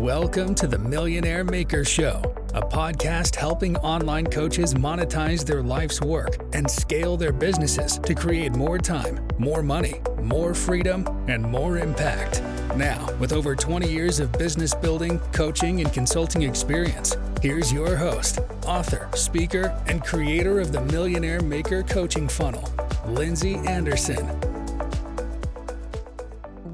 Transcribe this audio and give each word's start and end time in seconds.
Welcome 0.00 0.56
to 0.56 0.66
the 0.66 0.76
Millionaire 0.76 1.44
Maker 1.44 1.84
Show, 1.84 2.20
a 2.52 2.60
podcast 2.60 3.36
helping 3.36 3.76
online 3.76 4.26
coaches 4.26 4.74
monetize 4.74 5.46
their 5.46 5.62
life's 5.62 6.00
work 6.00 6.36
and 6.52 6.68
scale 6.68 7.16
their 7.16 7.32
businesses 7.32 7.98
to 8.00 8.12
create 8.12 8.56
more 8.56 8.76
time, 8.76 9.24
more 9.38 9.62
money, 9.62 10.00
more 10.20 10.52
freedom, 10.52 11.06
and 11.28 11.44
more 11.44 11.78
impact. 11.78 12.42
Now, 12.76 13.08
with 13.20 13.32
over 13.32 13.54
20 13.54 13.88
years 13.88 14.18
of 14.18 14.32
business 14.32 14.74
building, 14.74 15.20
coaching, 15.32 15.80
and 15.80 15.92
consulting 15.92 16.42
experience, 16.42 17.16
here's 17.40 17.72
your 17.72 17.94
host, 17.94 18.40
author, 18.66 19.08
speaker, 19.14 19.80
and 19.86 20.04
creator 20.04 20.58
of 20.58 20.72
the 20.72 20.80
Millionaire 20.80 21.40
Maker 21.40 21.84
Coaching 21.84 22.26
Funnel, 22.26 22.68
Lindsay 23.06 23.54
Anderson. 23.58 24.53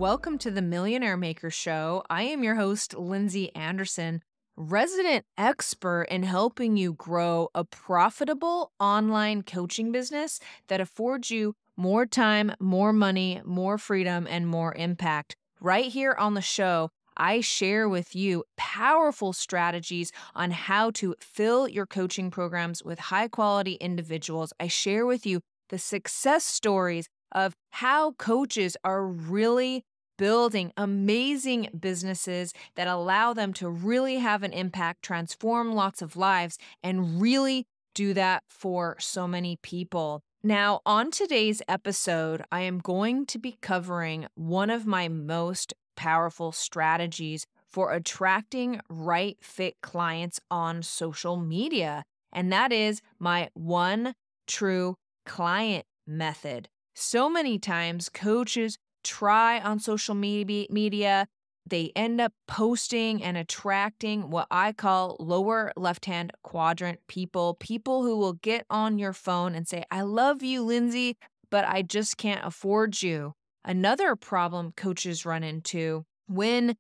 Welcome 0.00 0.38
to 0.38 0.50
the 0.50 0.62
Millionaire 0.62 1.18
Maker 1.18 1.50
Show. 1.50 2.04
I 2.08 2.22
am 2.22 2.42
your 2.42 2.54
host, 2.54 2.96
Lindsay 2.96 3.54
Anderson, 3.54 4.22
resident 4.56 5.26
expert 5.36 6.04
in 6.04 6.22
helping 6.22 6.78
you 6.78 6.94
grow 6.94 7.50
a 7.54 7.64
profitable 7.64 8.72
online 8.80 9.42
coaching 9.42 9.92
business 9.92 10.40
that 10.68 10.80
affords 10.80 11.30
you 11.30 11.54
more 11.76 12.06
time, 12.06 12.54
more 12.58 12.94
money, 12.94 13.42
more 13.44 13.76
freedom, 13.76 14.26
and 14.26 14.46
more 14.46 14.74
impact. 14.74 15.36
Right 15.60 15.92
here 15.92 16.16
on 16.18 16.32
the 16.32 16.40
show, 16.40 16.88
I 17.18 17.42
share 17.42 17.86
with 17.86 18.16
you 18.16 18.44
powerful 18.56 19.34
strategies 19.34 20.12
on 20.34 20.50
how 20.50 20.92
to 20.92 21.14
fill 21.20 21.68
your 21.68 21.84
coaching 21.84 22.30
programs 22.30 22.82
with 22.82 22.98
high 22.98 23.28
quality 23.28 23.74
individuals. 23.74 24.54
I 24.58 24.68
share 24.68 25.04
with 25.04 25.26
you 25.26 25.42
the 25.68 25.78
success 25.78 26.46
stories 26.46 27.06
of 27.32 27.54
how 27.70 28.12
coaches 28.12 28.76
are 28.84 29.06
really 29.06 29.84
building 30.18 30.70
amazing 30.76 31.68
businesses 31.78 32.52
that 32.74 32.86
allow 32.86 33.32
them 33.32 33.54
to 33.54 33.70
really 33.70 34.16
have 34.16 34.42
an 34.42 34.52
impact, 34.52 35.02
transform 35.02 35.72
lots 35.72 36.02
of 36.02 36.14
lives, 36.14 36.58
and 36.82 37.22
really 37.22 37.66
do 37.94 38.12
that 38.12 38.42
for 38.48 38.96
so 38.98 39.26
many 39.26 39.58
people. 39.62 40.22
Now, 40.42 40.80
on 40.84 41.10
today's 41.10 41.62
episode, 41.68 42.42
I 42.52 42.60
am 42.60 42.78
going 42.78 43.26
to 43.26 43.38
be 43.38 43.56
covering 43.60 44.26
one 44.34 44.70
of 44.70 44.86
my 44.86 45.08
most 45.08 45.74
powerful 45.96 46.52
strategies 46.52 47.46
for 47.66 47.92
attracting 47.92 48.80
right 48.88 49.36
fit 49.40 49.76
clients 49.82 50.40
on 50.50 50.82
social 50.82 51.36
media, 51.36 52.04
and 52.32 52.52
that 52.52 52.72
is 52.72 53.00
my 53.18 53.48
one 53.54 54.14
true 54.46 54.96
client 55.24 55.84
method. 56.06 56.68
So 57.00 57.30
many 57.30 57.58
times, 57.58 58.10
coaches 58.10 58.76
try 59.02 59.58
on 59.58 59.80
social 59.80 60.14
media. 60.14 61.26
They 61.66 61.92
end 61.96 62.20
up 62.20 62.34
posting 62.46 63.22
and 63.22 63.38
attracting 63.38 64.28
what 64.28 64.46
I 64.50 64.72
call 64.74 65.16
lower 65.18 65.72
left 65.78 66.04
hand 66.04 66.32
quadrant 66.42 67.00
people, 67.08 67.54
people 67.54 68.02
who 68.02 68.18
will 68.18 68.34
get 68.34 68.66
on 68.68 68.98
your 68.98 69.14
phone 69.14 69.54
and 69.54 69.66
say, 69.66 69.82
I 69.90 70.02
love 70.02 70.42
you, 70.42 70.62
Lindsay, 70.62 71.16
but 71.50 71.64
I 71.64 71.80
just 71.80 72.18
can't 72.18 72.44
afford 72.44 73.00
you. 73.02 73.32
Another 73.64 74.14
problem 74.14 74.74
coaches 74.76 75.24
run 75.24 75.42
into 75.42 76.04
when 76.26 76.76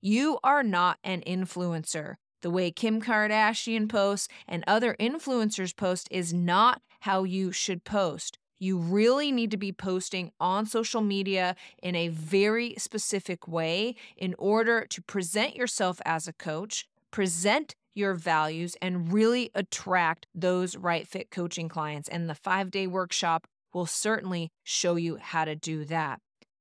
You 0.02 0.38
are 0.42 0.62
not 0.62 0.98
an 1.04 1.22
influencer. 1.26 2.16
The 2.42 2.50
way 2.50 2.70
Kim 2.70 3.02
Kardashian 3.02 3.88
posts 3.88 4.28
and 4.48 4.64
other 4.66 4.96
influencers 4.98 5.76
post 5.76 6.08
is 6.10 6.32
not 6.32 6.80
how 7.00 7.24
you 7.24 7.52
should 7.52 7.84
post. 7.84 8.38
You 8.58 8.78
really 8.78 9.32
need 9.32 9.50
to 9.52 9.56
be 9.56 9.72
posting 9.72 10.32
on 10.40 10.66
social 10.66 11.00
media 11.00 11.54
in 11.82 11.94
a 11.94 12.08
very 12.08 12.74
specific 12.78 13.46
way 13.46 13.94
in 14.16 14.34
order 14.38 14.86
to 14.90 15.02
present 15.02 15.56
yourself 15.56 16.00
as 16.04 16.28
a 16.28 16.32
coach, 16.32 16.86
present 17.10 17.74
your 17.94 18.14
values 18.14 18.76
and 18.80 19.12
really 19.12 19.50
attract 19.54 20.26
those 20.34 20.76
right 20.76 21.06
fit 21.06 21.30
coaching 21.30 21.68
clients. 21.68 22.08
And 22.08 22.28
the 22.28 22.34
five 22.34 22.70
day 22.70 22.86
workshop 22.86 23.46
will 23.72 23.86
certainly 23.86 24.50
show 24.64 24.96
you 24.96 25.16
how 25.16 25.44
to 25.44 25.54
do 25.54 25.84
that. 25.86 26.20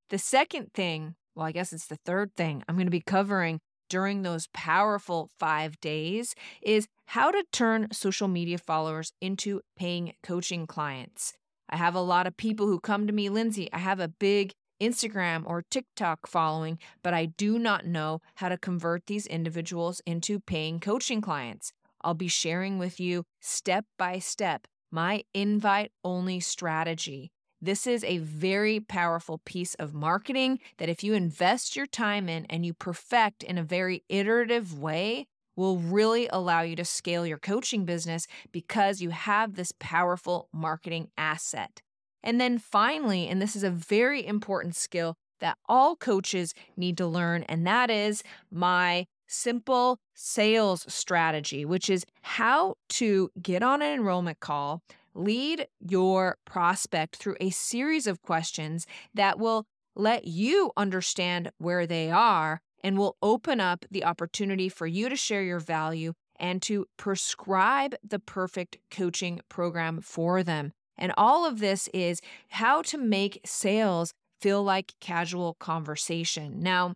The 0.10 0.18
second 0.18 0.74
thing, 0.74 1.16
well, 1.36 1.46
I 1.46 1.52
guess 1.52 1.74
it's 1.74 1.88
the 1.88 2.00
third 2.06 2.36
thing 2.36 2.64
I'm 2.68 2.76
going 2.76 2.88
to 2.88 2.92
be 2.92 3.02
covering 3.02 3.60
during 3.90 4.22
those 4.22 4.48
powerful 4.54 5.30
five 5.40 5.80
days 5.80 6.36
is 6.62 6.88
how 7.08 7.32
to 7.32 7.44
turn 7.52 7.88
social 7.92 8.28
media 8.28 8.58
followers 8.58 9.12
into 9.20 9.62
paying 9.76 10.14
coaching 10.24 10.68
clients. 10.68 11.34
I 11.70 11.78
have 11.78 11.96
a 11.96 12.02
lot 12.02 12.28
of 12.28 12.38
people 12.38 12.68
who 12.68 12.80
come 12.80 13.08
to 13.08 13.14
me, 13.14 13.30
Lindsay, 13.30 13.70
I 13.74 13.80
have 13.80 14.00
a 14.00 14.08
big 14.08 14.54
Instagram 14.82 15.44
or 15.46 15.62
TikTok 15.62 16.28
following, 16.28 16.80
but 17.04 17.14
I 17.14 17.26
do 17.26 17.60
not 17.60 17.86
know 17.86 18.22
how 18.36 18.50
to 18.50 18.58
convert 18.58 19.06
these 19.06 19.28
individuals 19.28 20.02
into 20.06 20.40
paying 20.40 20.80
coaching 20.80 21.22
clients. 21.22 21.74
I'll 22.02 22.14
be 22.14 22.28
sharing 22.28 22.80
with 22.80 23.00
you 23.00 23.26
step 23.40 23.86
by 23.98 24.20
step 24.20 24.68
my 24.92 25.24
invite 25.34 25.92
only 26.04 26.40
strategy. 26.40 27.32
This 27.62 27.86
is 27.86 28.04
a 28.04 28.20
very 28.20 28.80
powerful 28.80 29.42
piece 29.46 29.76
of 29.76 29.94
marketing 29.94 30.60
that, 30.78 30.90
if 30.90 31.04
you 31.04 31.14
invest 31.14 31.76
your 31.76 31.86
time 31.86 32.30
in 32.30 32.46
and 32.46 32.66
you 32.66 32.74
perfect 32.74 33.44
in 33.44 33.58
a 33.58 33.64
very 33.64 34.04
iterative 34.08 34.80
way, 34.80 35.28
will 35.56 35.78
really 35.78 36.30
allow 36.32 36.62
you 36.62 36.76
to 36.78 36.86
scale 36.86 37.28
your 37.28 37.38
coaching 37.38 37.84
business 37.84 38.28
because 38.54 39.02
you 39.02 39.10
have 39.10 39.56
this 39.56 39.74
powerful 39.78 40.48
marketing 40.54 41.10
asset. 41.18 41.82
And 42.24 42.40
then 42.40 42.58
finally, 42.58 43.28
and 43.28 43.42
this 43.42 43.56
is 43.56 43.64
a 43.64 43.72
very 43.72 44.26
important 44.26 44.76
skill 44.76 45.16
that 45.40 45.58
all 45.68 45.96
coaches 45.96 46.54
need 46.76 46.98
to 46.98 47.08
learn, 47.08 47.44
and 47.44 47.66
that 47.66 47.90
is 47.90 48.24
my 48.52 49.08
simple 49.28 50.00
sales 50.14 50.86
strategy, 50.92 51.64
which 51.64 51.90
is 51.90 52.06
how 52.22 52.76
to 52.90 53.30
get 53.42 53.64
on 53.64 53.82
an 53.82 53.94
enrollment 53.94 54.40
call, 54.40 54.82
lead 55.14 55.68
your 55.80 56.38
prospect 56.46 57.16
through 57.16 57.38
a 57.40 57.50
series 57.52 58.08
of 58.08 58.22
questions 58.22 58.86
that 59.14 59.40
will 59.40 59.66
let 59.96 60.26
you 60.26 60.72
understand 60.78 61.52
where 61.58 61.86
they 61.86 62.10
are 62.10 62.62
and 62.84 62.98
will 62.98 63.18
open 63.22 63.60
up 63.60 63.86
the 63.92 64.04
opportunity 64.04 64.70
for 64.70 64.88
you 64.88 65.10
to 65.10 65.16
share 65.16 65.44
your 65.44 65.60
value 65.60 66.14
and 66.38 66.62
to 66.62 66.86
prescribe 66.98 67.96
the 68.04 68.20
perfect 68.20 68.78
coaching 68.90 69.42
program 69.50 70.00
for 70.02 70.42
them. 70.42 70.72
And 71.00 71.14
all 71.18 71.46
of 71.46 71.60
this 71.60 71.90
is 71.94 72.22
how 72.50 72.84
to 72.84 72.98
make 72.98 73.42
sales 73.46 74.14
feel 74.40 74.64
like 74.64 74.94
casual 75.00 75.56
conversation. 75.56 76.62
Now, 76.62 76.94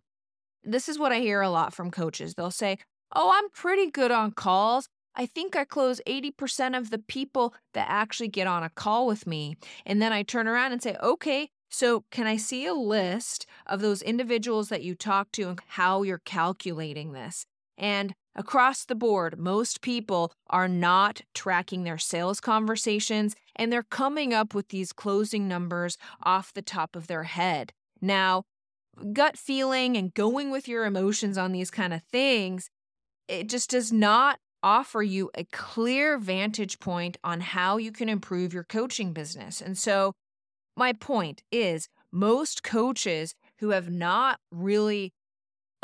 this 0.62 0.88
is 0.88 0.98
what 0.98 1.12
I 1.12 1.18
hear 1.18 1.40
a 1.40 1.50
lot 1.50 1.74
from 1.74 1.90
coaches. 1.90 2.34
They'll 2.34 2.50
say, 2.50 2.78
Oh, 3.16 3.32
I'm 3.34 3.50
pretty 3.50 3.90
good 3.90 4.10
on 4.10 4.32
calls. 4.32 4.86
I 5.16 5.26
think 5.26 5.54
I 5.54 5.64
close 5.64 6.00
80% 6.06 6.76
of 6.76 6.90
the 6.90 6.98
people 6.98 7.54
that 7.72 7.86
actually 7.88 8.28
get 8.28 8.46
on 8.46 8.62
a 8.62 8.70
call 8.70 9.06
with 9.06 9.26
me. 9.26 9.56
And 9.86 10.02
then 10.02 10.12
I 10.12 10.22
turn 10.22 10.48
around 10.48 10.72
and 10.72 10.82
say, 10.82 10.96
Okay, 11.02 11.48
so 11.70 12.04
can 12.10 12.26
I 12.26 12.36
see 12.36 12.66
a 12.66 12.74
list 12.74 13.46
of 13.66 13.80
those 13.80 14.02
individuals 14.02 14.68
that 14.68 14.82
you 14.82 14.94
talk 14.94 15.32
to 15.32 15.48
and 15.50 15.60
how 15.68 16.02
you're 16.02 16.22
calculating 16.24 17.12
this? 17.12 17.46
And 17.76 18.14
across 18.34 18.84
the 18.84 18.94
board, 18.94 19.38
most 19.38 19.80
people 19.80 20.32
are 20.50 20.68
not 20.68 21.22
tracking 21.34 21.84
their 21.84 21.98
sales 21.98 22.40
conversations 22.40 23.34
and 23.56 23.72
they're 23.72 23.82
coming 23.82 24.34
up 24.34 24.54
with 24.54 24.68
these 24.68 24.92
closing 24.92 25.46
numbers 25.48 25.96
off 26.22 26.52
the 26.52 26.62
top 26.62 26.96
of 26.96 27.06
their 27.06 27.24
head. 27.24 27.72
Now, 28.00 28.44
gut 29.12 29.36
feeling 29.36 29.96
and 29.96 30.14
going 30.14 30.50
with 30.50 30.68
your 30.68 30.84
emotions 30.84 31.38
on 31.38 31.52
these 31.52 31.70
kind 31.70 31.92
of 31.92 32.02
things, 32.02 32.70
it 33.28 33.48
just 33.48 33.70
does 33.70 33.92
not 33.92 34.38
offer 34.62 35.02
you 35.02 35.30
a 35.34 35.44
clear 35.52 36.18
vantage 36.18 36.80
point 36.80 37.18
on 37.22 37.40
how 37.40 37.76
you 37.76 37.92
can 37.92 38.08
improve 38.08 38.54
your 38.54 38.64
coaching 38.64 39.12
business. 39.12 39.60
And 39.60 39.76
so, 39.76 40.14
my 40.76 40.92
point 40.92 41.42
is 41.52 41.88
most 42.10 42.62
coaches 42.62 43.34
who 43.58 43.70
have 43.70 43.90
not 43.90 44.40
really 44.50 45.12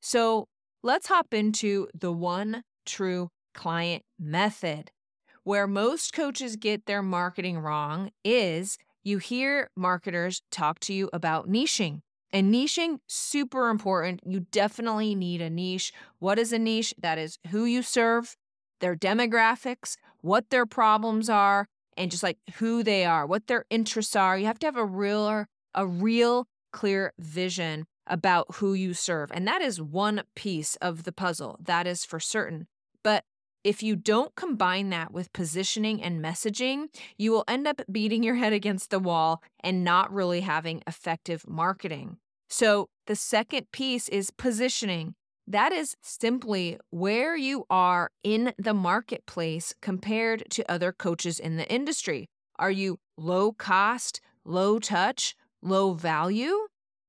So 0.00 0.46
let's 0.80 1.08
hop 1.08 1.34
into 1.34 1.88
the 1.92 2.12
one 2.12 2.62
true 2.86 3.30
client 3.52 4.04
method. 4.16 4.92
Where 5.42 5.66
most 5.66 6.12
coaches 6.12 6.54
get 6.54 6.86
their 6.86 7.02
marketing 7.02 7.58
wrong 7.58 8.10
is 8.24 8.78
you 9.02 9.18
hear 9.18 9.70
marketers 9.76 10.40
talk 10.52 10.78
to 10.80 10.94
you 10.94 11.10
about 11.12 11.48
niching. 11.48 12.00
And 12.30 12.54
niching, 12.54 12.98
super 13.08 13.68
important. 13.68 14.20
You 14.24 14.46
definitely 14.52 15.16
need 15.16 15.40
a 15.40 15.50
niche. 15.50 15.92
What 16.20 16.38
is 16.38 16.52
a 16.52 16.58
niche? 16.60 16.94
That 16.96 17.18
is 17.18 17.38
who 17.50 17.64
you 17.64 17.82
serve, 17.82 18.36
their 18.80 18.94
demographics, 18.94 19.96
what 20.20 20.50
their 20.50 20.66
problems 20.66 21.28
are, 21.28 21.66
and 21.96 22.10
just 22.10 22.22
like 22.22 22.38
who 22.58 22.84
they 22.84 23.04
are, 23.04 23.26
what 23.26 23.48
their 23.48 23.64
interests 23.68 24.14
are. 24.14 24.38
You 24.38 24.46
have 24.46 24.60
to 24.60 24.66
have 24.66 24.76
a 24.76 24.84
real, 24.84 25.46
a 25.78 25.86
real 25.86 26.48
clear 26.72 27.12
vision 27.18 27.86
about 28.08 28.56
who 28.56 28.74
you 28.74 28.92
serve. 28.92 29.30
And 29.32 29.46
that 29.46 29.62
is 29.62 29.80
one 29.80 30.22
piece 30.34 30.74
of 30.76 31.04
the 31.04 31.12
puzzle. 31.12 31.56
That 31.62 31.86
is 31.86 32.04
for 32.04 32.18
certain. 32.18 32.66
But 33.04 33.22
if 33.62 33.82
you 33.82 33.94
don't 33.94 34.34
combine 34.34 34.90
that 34.90 35.12
with 35.12 35.32
positioning 35.32 36.02
and 36.02 36.22
messaging, 36.22 36.86
you 37.16 37.30
will 37.30 37.44
end 37.46 37.68
up 37.68 37.80
beating 37.90 38.24
your 38.24 38.34
head 38.34 38.52
against 38.52 38.90
the 38.90 38.98
wall 38.98 39.40
and 39.60 39.84
not 39.84 40.12
really 40.12 40.40
having 40.40 40.82
effective 40.86 41.44
marketing. 41.46 42.16
So, 42.48 42.88
the 43.06 43.16
second 43.16 43.70
piece 43.72 44.08
is 44.08 44.30
positioning. 44.30 45.14
That 45.46 45.72
is 45.72 45.96
simply 46.02 46.78
where 46.90 47.36
you 47.36 47.66
are 47.70 48.10
in 48.22 48.52
the 48.58 48.74
marketplace 48.74 49.74
compared 49.80 50.44
to 50.50 50.70
other 50.70 50.92
coaches 50.92 51.38
in 51.38 51.56
the 51.56 51.70
industry. 51.70 52.26
Are 52.58 52.70
you 52.70 52.98
low 53.16 53.52
cost, 53.52 54.20
low 54.44 54.78
touch, 54.78 55.34
low 55.62 55.92
value? 55.92 56.68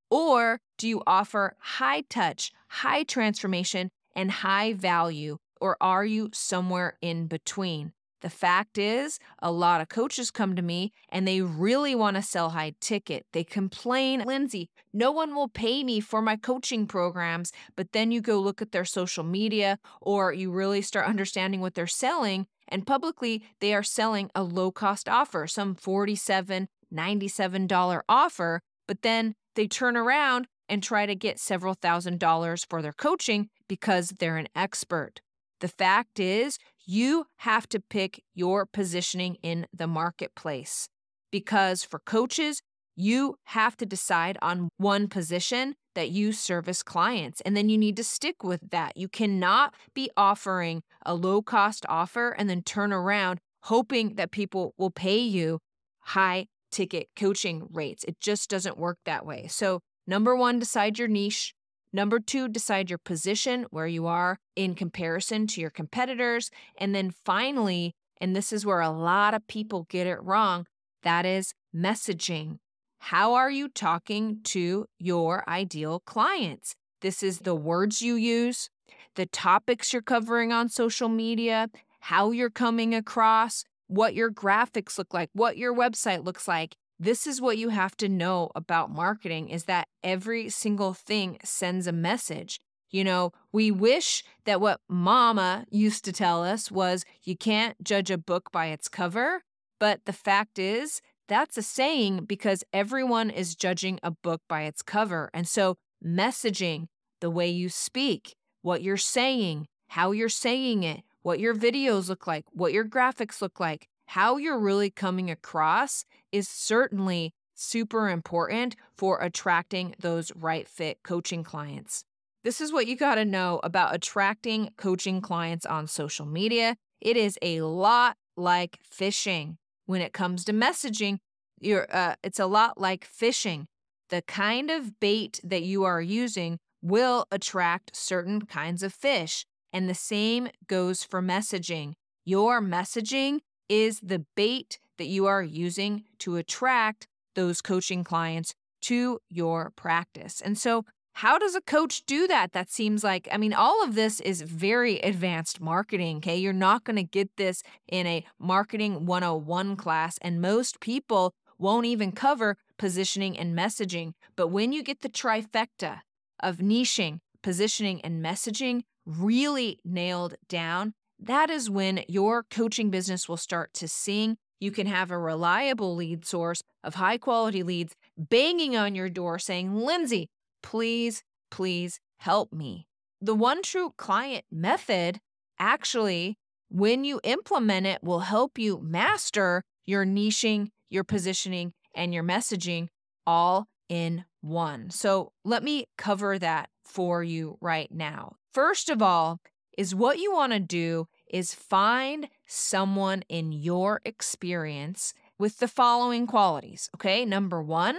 Or 0.09 0.59
do 0.77 0.87
you 0.87 1.03
offer 1.05 1.55
high 1.59 2.01
touch, 2.09 2.51
high 2.67 3.03
transformation, 3.03 3.91
and 4.15 4.31
high 4.31 4.73
value 4.73 5.37
or 5.61 5.77
are 5.81 6.05
you 6.05 6.29
somewhere 6.33 6.97
in 7.01 7.27
between? 7.27 7.93
The 8.21 8.29
fact 8.29 8.77
is, 8.77 9.17
a 9.41 9.49
lot 9.49 9.79
of 9.79 9.87
coaches 9.87 10.29
come 10.29 10.53
to 10.57 10.61
me 10.61 10.91
and 11.07 11.25
they 11.25 11.41
really 11.41 11.95
want 11.95 12.17
to 12.17 12.21
sell 12.21 12.49
high 12.49 12.73
ticket. 12.81 13.25
They 13.31 13.45
complain, 13.45 14.23
Lindsay, 14.25 14.69
no 14.91 15.11
one 15.11 15.33
will 15.33 15.47
pay 15.47 15.85
me 15.85 16.01
for 16.01 16.21
my 16.21 16.35
coaching 16.35 16.85
programs. 16.85 17.53
But 17.77 17.93
then 17.93 18.11
you 18.11 18.19
go 18.19 18.39
look 18.39 18.61
at 18.61 18.73
their 18.73 18.83
social 18.83 19.23
media 19.23 19.79
or 20.01 20.33
you 20.33 20.51
really 20.51 20.81
start 20.81 21.07
understanding 21.07 21.61
what 21.61 21.75
they're 21.75 21.87
selling. 21.87 22.47
And 22.67 22.85
publicly, 22.85 23.41
they 23.61 23.73
are 23.73 23.83
selling 23.83 24.29
a 24.35 24.43
low 24.43 24.69
cost 24.69 25.07
offer, 25.07 25.47
some 25.47 25.73
$47, 25.75 26.67
$97 26.93 28.01
offer. 28.07 28.61
But 28.87 29.01
then 29.01 29.35
they 29.55 29.67
turn 29.67 29.97
around 29.97 30.47
and 30.67 30.83
try 30.83 31.05
to 31.05 31.15
get 31.15 31.39
several 31.39 31.73
thousand 31.73 32.19
dollars 32.19 32.65
for 32.69 32.81
their 32.81 32.93
coaching 32.93 33.49
because 33.67 34.13
they're 34.19 34.37
an 34.37 34.47
expert. 34.55 35.21
The 35.59 35.67
fact 35.67 36.19
is, 36.19 36.57
you 36.85 37.25
have 37.37 37.67
to 37.69 37.79
pick 37.79 38.23
your 38.33 38.65
positioning 38.65 39.37
in 39.43 39.67
the 39.73 39.87
marketplace 39.87 40.87
because 41.31 41.83
for 41.83 41.99
coaches, 41.99 42.61
you 42.95 43.35
have 43.45 43.77
to 43.77 43.85
decide 43.85 44.37
on 44.41 44.69
one 44.77 45.07
position 45.07 45.75
that 45.95 46.09
you 46.09 46.31
service 46.31 46.83
clients, 46.83 47.41
and 47.41 47.55
then 47.55 47.69
you 47.69 47.77
need 47.77 47.95
to 47.97 48.03
stick 48.03 48.43
with 48.43 48.71
that. 48.71 48.95
You 48.95 49.07
cannot 49.07 49.73
be 49.93 50.09
offering 50.17 50.81
a 51.05 51.13
low 51.13 51.41
cost 51.41 51.85
offer 51.89 52.29
and 52.31 52.49
then 52.49 52.61
turn 52.61 52.93
around 52.93 53.39
hoping 53.63 54.15
that 54.15 54.31
people 54.31 54.73
will 54.77 54.91
pay 54.91 55.17
you 55.17 55.59
high 55.99 56.47
ticket 56.71 57.07
coaching 57.15 57.67
rates. 57.71 58.03
It 58.03 58.19
just 58.19 58.49
doesn't 58.49 58.77
work 58.77 58.97
that 59.05 59.25
way. 59.25 59.47
So, 59.47 59.79
number 60.07 60.35
one, 60.35 60.59
decide 60.59 60.99
your 60.99 61.07
niche. 61.07 61.53
Number 61.91 62.19
two, 62.19 62.47
decide 62.47 62.89
your 62.89 62.99
position, 62.99 63.65
where 63.71 63.87
you 63.87 64.05
are 64.05 64.37
in 64.55 64.75
comparison 64.75 65.47
to 65.47 65.61
your 65.61 65.71
competitors. 65.71 66.51
And 66.77 66.93
then 66.93 67.11
finally, 67.11 67.93
and 68.21 68.35
this 68.35 68.53
is 68.53 68.65
where 68.65 68.81
a 68.81 68.91
lot 68.91 69.33
of 69.33 69.47
people 69.47 69.87
get 69.89 70.05
it 70.05 70.21
wrong, 70.21 70.65
that 71.03 71.25
is 71.25 71.53
messaging. 71.75 72.57
How 72.99 73.33
are 73.33 73.49
you 73.49 73.69
talking 73.69 74.39
to 74.45 74.85
your 74.99 75.43
ideal 75.47 76.01
clients? 76.05 76.75
This 77.01 77.23
is 77.23 77.39
the 77.39 77.55
words 77.55 78.01
you 78.01 78.15
use, 78.15 78.69
the 79.15 79.25
topics 79.25 79.93
you're 79.93 80.01
covering 80.01 80.51
on 80.51 80.67
social 80.69 81.07
media, 81.07 81.69
how 82.01 82.31
you're 82.31 82.49
coming 82.49 82.93
across, 82.93 83.63
what 83.89 84.13
your 84.13 84.31
graphics 84.31 84.97
look 84.97 85.13
like, 85.13 85.29
what 85.33 85.57
your 85.57 85.75
website 85.75 86.23
looks 86.23 86.47
like. 86.47 86.77
this 87.01 87.25
is 87.25 87.39
what 87.39 87.57
you 87.57 87.69
have 87.69 87.95
to 87.95 88.09
know 88.09 88.51
about 88.55 88.91
marketing 88.91 89.47
is 89.47 89.63
that 89.63 89.87
every 90.03 90.49
single 90.49 90.93
thing 90.93 91.37
sends 91.45 91.87
a 91.87 91.93
message. 91.93 92.59
You 92.91 93.05
know, 93.05 93.31
we 93.53 93.71
wish 93.71 94.21
that 94.45 94.59
what 94.59 94.81
mama 94.89 95.65
used 95.69 96.03
to 96.05 96.11
tell 96.11 96.43
us 96.43 96.69
was 96.69 97.05
you 97.23 97.37
can't 97.37 97.81
judge 97.81 98.11
a 98.11 98.17
book 98.17 98.51
by 98.51 98.67
its 98.67 98.89
cover. 98.89 99.43
But 99.79 100.01
the 100.05 100.13
fact 100.13 100.59
is, 100.59 100.99
that's 101.29 101.57
a 101.57 101.61
saying 101.61 102.25
because 102.25 102.65
everyone 102.73 103.29
is 103.29 103.55
judging 103.55 103.99
a 104.03 104.11
book 104.11 104.41
by 104.49 104.63
its 104.63 104.81
cover. 104.81 105.29
And 105.33 105.47
so, 105.47 105.77
messaging, 106.05 106.87
the 107.21 107.29
way 107.29 107.47
you 107.47 107.69
speak, 107.69 108.35
what 108.61 108.81
you're 108.81 108.97
saying, 108.97 109.67
how 109.89 110.11
you're 110.11 110.27
saying 110.27 110.83
it, 110.83 111.01
what 111.29 111.39
your 111.39 111.53
videos 111.53 112.09
look 112.09 112.25
like, 112.25 112.43
what 112.53 112.73
your 112.73 112.83
graphics 112.83 113.39
look 113.39 113.59
like, 113.59 113.87
how 114.07 114.37
you're 114.37 114.57
really 114.57 114.89
coming 114.89 115.29
across 115.29 116.03
is 116.31 116.49
certainly 116.49 117.35
super 117.53 118.09
important 118.09 118.75
for 118.97 119.21
attracting 119.21 119.93
those 119.99 120.31
right 120.35 120.67
fit 120.67 120.97
coaching 121.03 121.43
clients. 121.43 122.03
This 122.43 122.59
is 122.59 122.73
what 122.73 122.87
you 122.87 122.95
got 122.95 123.15
to 123.15 123.25
know 123.25 123.59
about 123.61 123.93
attracting 123.93 124.71
coaching 124.75 125.21
clients 125.21 125.67
on 125.67 125.85
social 125.85 126.25
media. 126.25 126.77
It 126.99 127.15
is 127.15 127.37
a 127.43 127.61
lot 127.61 128.17
like 128.35 128.79
fishing. 128.81 129.59
When 129.85 130.01
it 130.01 130.13
comes 130.13 130.43
to 130.45 130.51
messaging, 130.51 131.19
you're, 131.59 131.85
uh, 131.95 132.15
it's 132.23 132.39
a 132.39 132.47
lot 132.47 132.81
like 132.81 133.05
fishing. 133.05 133.67
The 134.09 134.23
kind 134.23 134.71
of 134.71 134.99
bait 134.99 135.39
that 135.43 135.61
you 135.61 135.83
are 135.83 136.01
using 136.01 136.57
will 136.81 137.27
attract 137.29 137.95
certain 137.95 138.47
kinds 138.47 138.81
of 138.81 138.91
fish. 138.91 139.45
And 139.71 139.89
the 139.89 139.95
same 139.95 140.49
goes 140.67 141.03
for 141.03 141.21
messaging. 141.21 141.93
Your 142.25 142.61
messaging 142.61 143.39
is 143.67 143.99
the 144.01 144.25
bait 144.35 144.79
that 144.97 145.07
you 145.07 145.25
are 145.25 145.43
using 145.43 146.03
to 146.19 146.35
attract 146.35 147.07
those 147.35 147.61
coaching 147.61 148.03
clients 148.03 148.53
to 148.81 149.19
your 149.29 149.71
practice. 149.75 150.41
And 150.41 150.57
so, 150.57 150.85
how 151.13 151.37
does 151.37 151.53
a 151.53 151.61
coach 151.61 152.05
do 152.05 152.27
that? 152.27 152.53
That 152.53 152.69
seems 152.69 153.03
like, 153.03 153.27
I 153.31 153.37
mean, 153.37 153.53
all 153.53 153.83
of 153.83 153.95
this 153.95 154.21
is 154.21 154.41
very 154.41 154.99
advanced 154.99 155.59
marketing, 155.59 156.17
okay? 156.17 156.37
You're 156.37 156.53
not 156.53 156.85
going 156.85 156.95
to 156.95 157.03
get 157.03 157.29
this 157.35 157.61
in 157.89 158.07
a 158.07 158.23
marketing 158.39 159.05
101 159.05 159.75
class, 159.75 160.17
and 160.21 160.39
most 160.39 160.79
people 160.79 161.33
won't 161.57 161.85
even 161.85 162.13
cover 162.13 162.55
positioning 162.77 163.37
and 163.37 163.57
messaging. 163.57 164.13
But 164.37 164.47
when 164.47 164.71
you 164.71 164.81
get 164.81 165.01
the 165.01 165.09
trifecta 165.09 165.99
of 166.39 166.57
niching, 166.57 167.19
positioning, 167.43 167.99
and 168.01 168.23
messaging 168.23 168.83
really 169.09 169.79
nailed 169.83 170.35
down, 170.47 170.93
that 171.19 171.49
is 171.49 171.69
when 171.69 172.03
your 172.07 172.43
coaching 172.43 172.89
business 172.89 173.27
will 173.27 173.37
start 173.37 173.73
to 173.73 173.87
sing. 173.87 174.37
You 174.59 174.71
can 174.71 174.87
have 174.87 175.09
a 175.09 175.17
reliable 175.17 175.95
lead 175.95 176.25
source 176.25 176.61
of 176.83 176.95
high 176.95 177.17
quality 177.17 177.63
leads 177.63 177.95
banging 178.17 178.77
on 178.77 178.95
your 178.95 179.09
door 179.09 179.39
saying, 179.39 179.73
Lindsay, 179.73 180.29
please, 180.61 181.23
please 181.49 181.99
help 182.19 182.53
me. 182.53 182.87
The 183.21 183.35
one 183.35 183.63
true 183.63 183.93
client 183.97 184.45
method 184.51 185.19
actually, 185.57 186.37
when 186.69 187.03
you 187.03 187.19
implement 187.23 187.87
it, 187.87 188.03
will 188.03 188.21
help 188.21 188.57
you 188.57 188.79
master 188.81 189.63
your 189.85 190.05
niching, 190.05 190.69
your 190.89 191.03
positioning, 191.03 191.73
and 191.95 192.13
your 192.13 192.23
messaging 192.23 192.87
all 193.25 193.67
in 193.89 194.23
one. 194.41 194.89
So 194.89 195.31
let 195.43 195.63
me 195.63 195.85
cover 195.97 196.39
that 196.39 196.69
for 196.85 197.23
you 197.23 197.57
right 197.59 197.91
now. 197.91 198.35
First 198.51 198.89
of 198.89 199.01
all, 199.01 199.39
is 199.77 199.95
what 199.95 200.19
you 200.19 200.33
want 200.33 200.51
to 200.51 200.59
do 200.59 201.07
is 201.29 201.53
find 201.53 202.27
someone 202.45 203.23
in 203.29 203.51
your 203.51 204.01
experience 204.03 205.13
with 205.37 205.59
the 205.59 205.67
following 205.67 206.27
qualities. 206.27 206.89
Okay. 206.95 207.23
Number 207.23 207.61
one, 207.61 207.97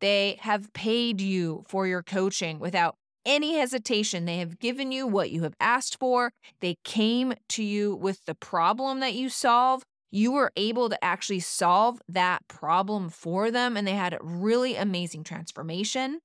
they 0.00 0.38
have 0.40 0.72
paid 0.72 1.20
you 1.20 1.64
for 1.68 1.86
your 1.86 2.02
coaching 2.02 2.58
without 2.58 2.96
any 3.24 3.56
hesitation. 3.56 4.24
They 4.24 4.38
have 4.38 4.58
given 4.58 4.90
you 4.90 5.06
what 5.06 5.30
you 5.30 5.42
have 5.44 5.54
asked 5.60 5.98
for. 6.00 6.32
They 6.60 6.78
came 6.82 7.34
to 7.50 7.62
you 7.62 7.94
with 7.94 8.24
the 8.24 8.34
problem 8.34 8.98
that 9.00 9.14
you 9.14 9.28
solve. 9.28 9.84
You 10.10 10.32
were 10.32 10.50
able 10.56 10.88
to 10.88 11.04
actually 11.04 11.40
solve 11.40 12.02
that 12.08 12.48
problem 12.48 13.08
for 13.08 13.50
them, 13.50 13.76
and 13.76 13.86
they 13.86 13.92
had 13.92 14.12
a 14.12 14.18
really 14.20 14.74
amazing 14.74 15.22
transformation. 15.24 16.18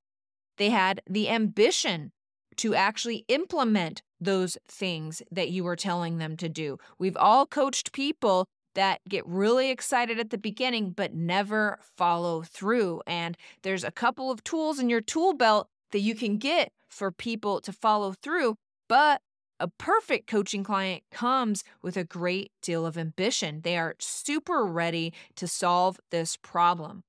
They 0.58 0.72
had 0.72 1.02
the 1.08 1.30
ambition 1.30 2.12
to 2.58 2.76
actually 2.76 3.26
implement 3.28 4.02
those 4.20 4.58
things 4.68 5.22
that 5.32 5.50
you 5.50 5.64
were 5.64 5.76
telling 5.76 6.18
them 6.18 6.36
to 6.38 6.50
do. 6.50 6.78
We've 6.98 7.18
all 7.18 7.46
coached 7.46 7.92
people 7.92 8.46
that 8.76 9.02
get 9.10 9.26
really 9.26 9.72
excited 9.72 10.20
at 10.20 10.30
the 10.30 10.38
beginning 10.38 10.92
but 10.92 11.14
never 11.14 11.80
follow 11.98 12.44
through. 12.44 13.02
And 13.08 13.36
there's 13.64 13.84
a 13.84 13.92
couple 13.92 14.30
of 14.30 14.44
tools 14.44 14.80
in 14.80 14.90
your 14.90 15.02
tool 15.02 15.34
belt 15.34 15.68
that 15.92 16.00
you 16.00 16.14
can 16.14 16.38
get 16.38 16.72
for 16.90 17.12
people 17.12 17.60
to 17.62 17.74
follow 17.74 18.14
through, 18.14 18.56
but 18.88 19.22
a 19.60 19.68
perfect 19.68 20.28
coaching 20.28 20.64
client 20.64 21.04
comes 21.12 21.64
with 21.82 21.98
a 21.98 22.04
great 22.04 22.52
deal 22.62 22.86
of 22.86 22.98
ambition. 22.98 23.62
They 23.64 23.78
are 23.78 23.96
super 24.00 24.64
ready 24.66 25.14
to 25.36 25.48
solve 25.48 26.00
this 26.12 26.38
problem. 26.38 27.04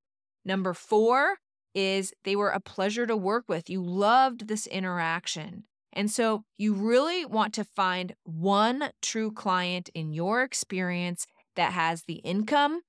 Number 0.45 0.73
four 0.73 1.37
is 1.78 2.12
they 2.25 2.35
were 2.35 2.50
a 2.50 2.58
pleasure 2.58 3.06
to 3.06 3.16
work 3.16 3.44
with. 3.49 3.70
You 3.70 3.80
loved 3.85 4.49
this 4.49 4.66
interaction. 4.66 5.62
And 5.92 6.11
so 6.11 6.42
you 6.56 6.75
really 6.75 7.25
want 7.25 7.54
to 7.54 7.64
find 7.64 8.16
one 8.25 8.90
true 9.00 9.30
client 9.30 9.88
in 9.94 10.12
your 10.12 10.42
experience 10.42 11.26
that 11.54 11.73
has 11.73 12.02
the 12.02 12.16
income, 12.16 12.80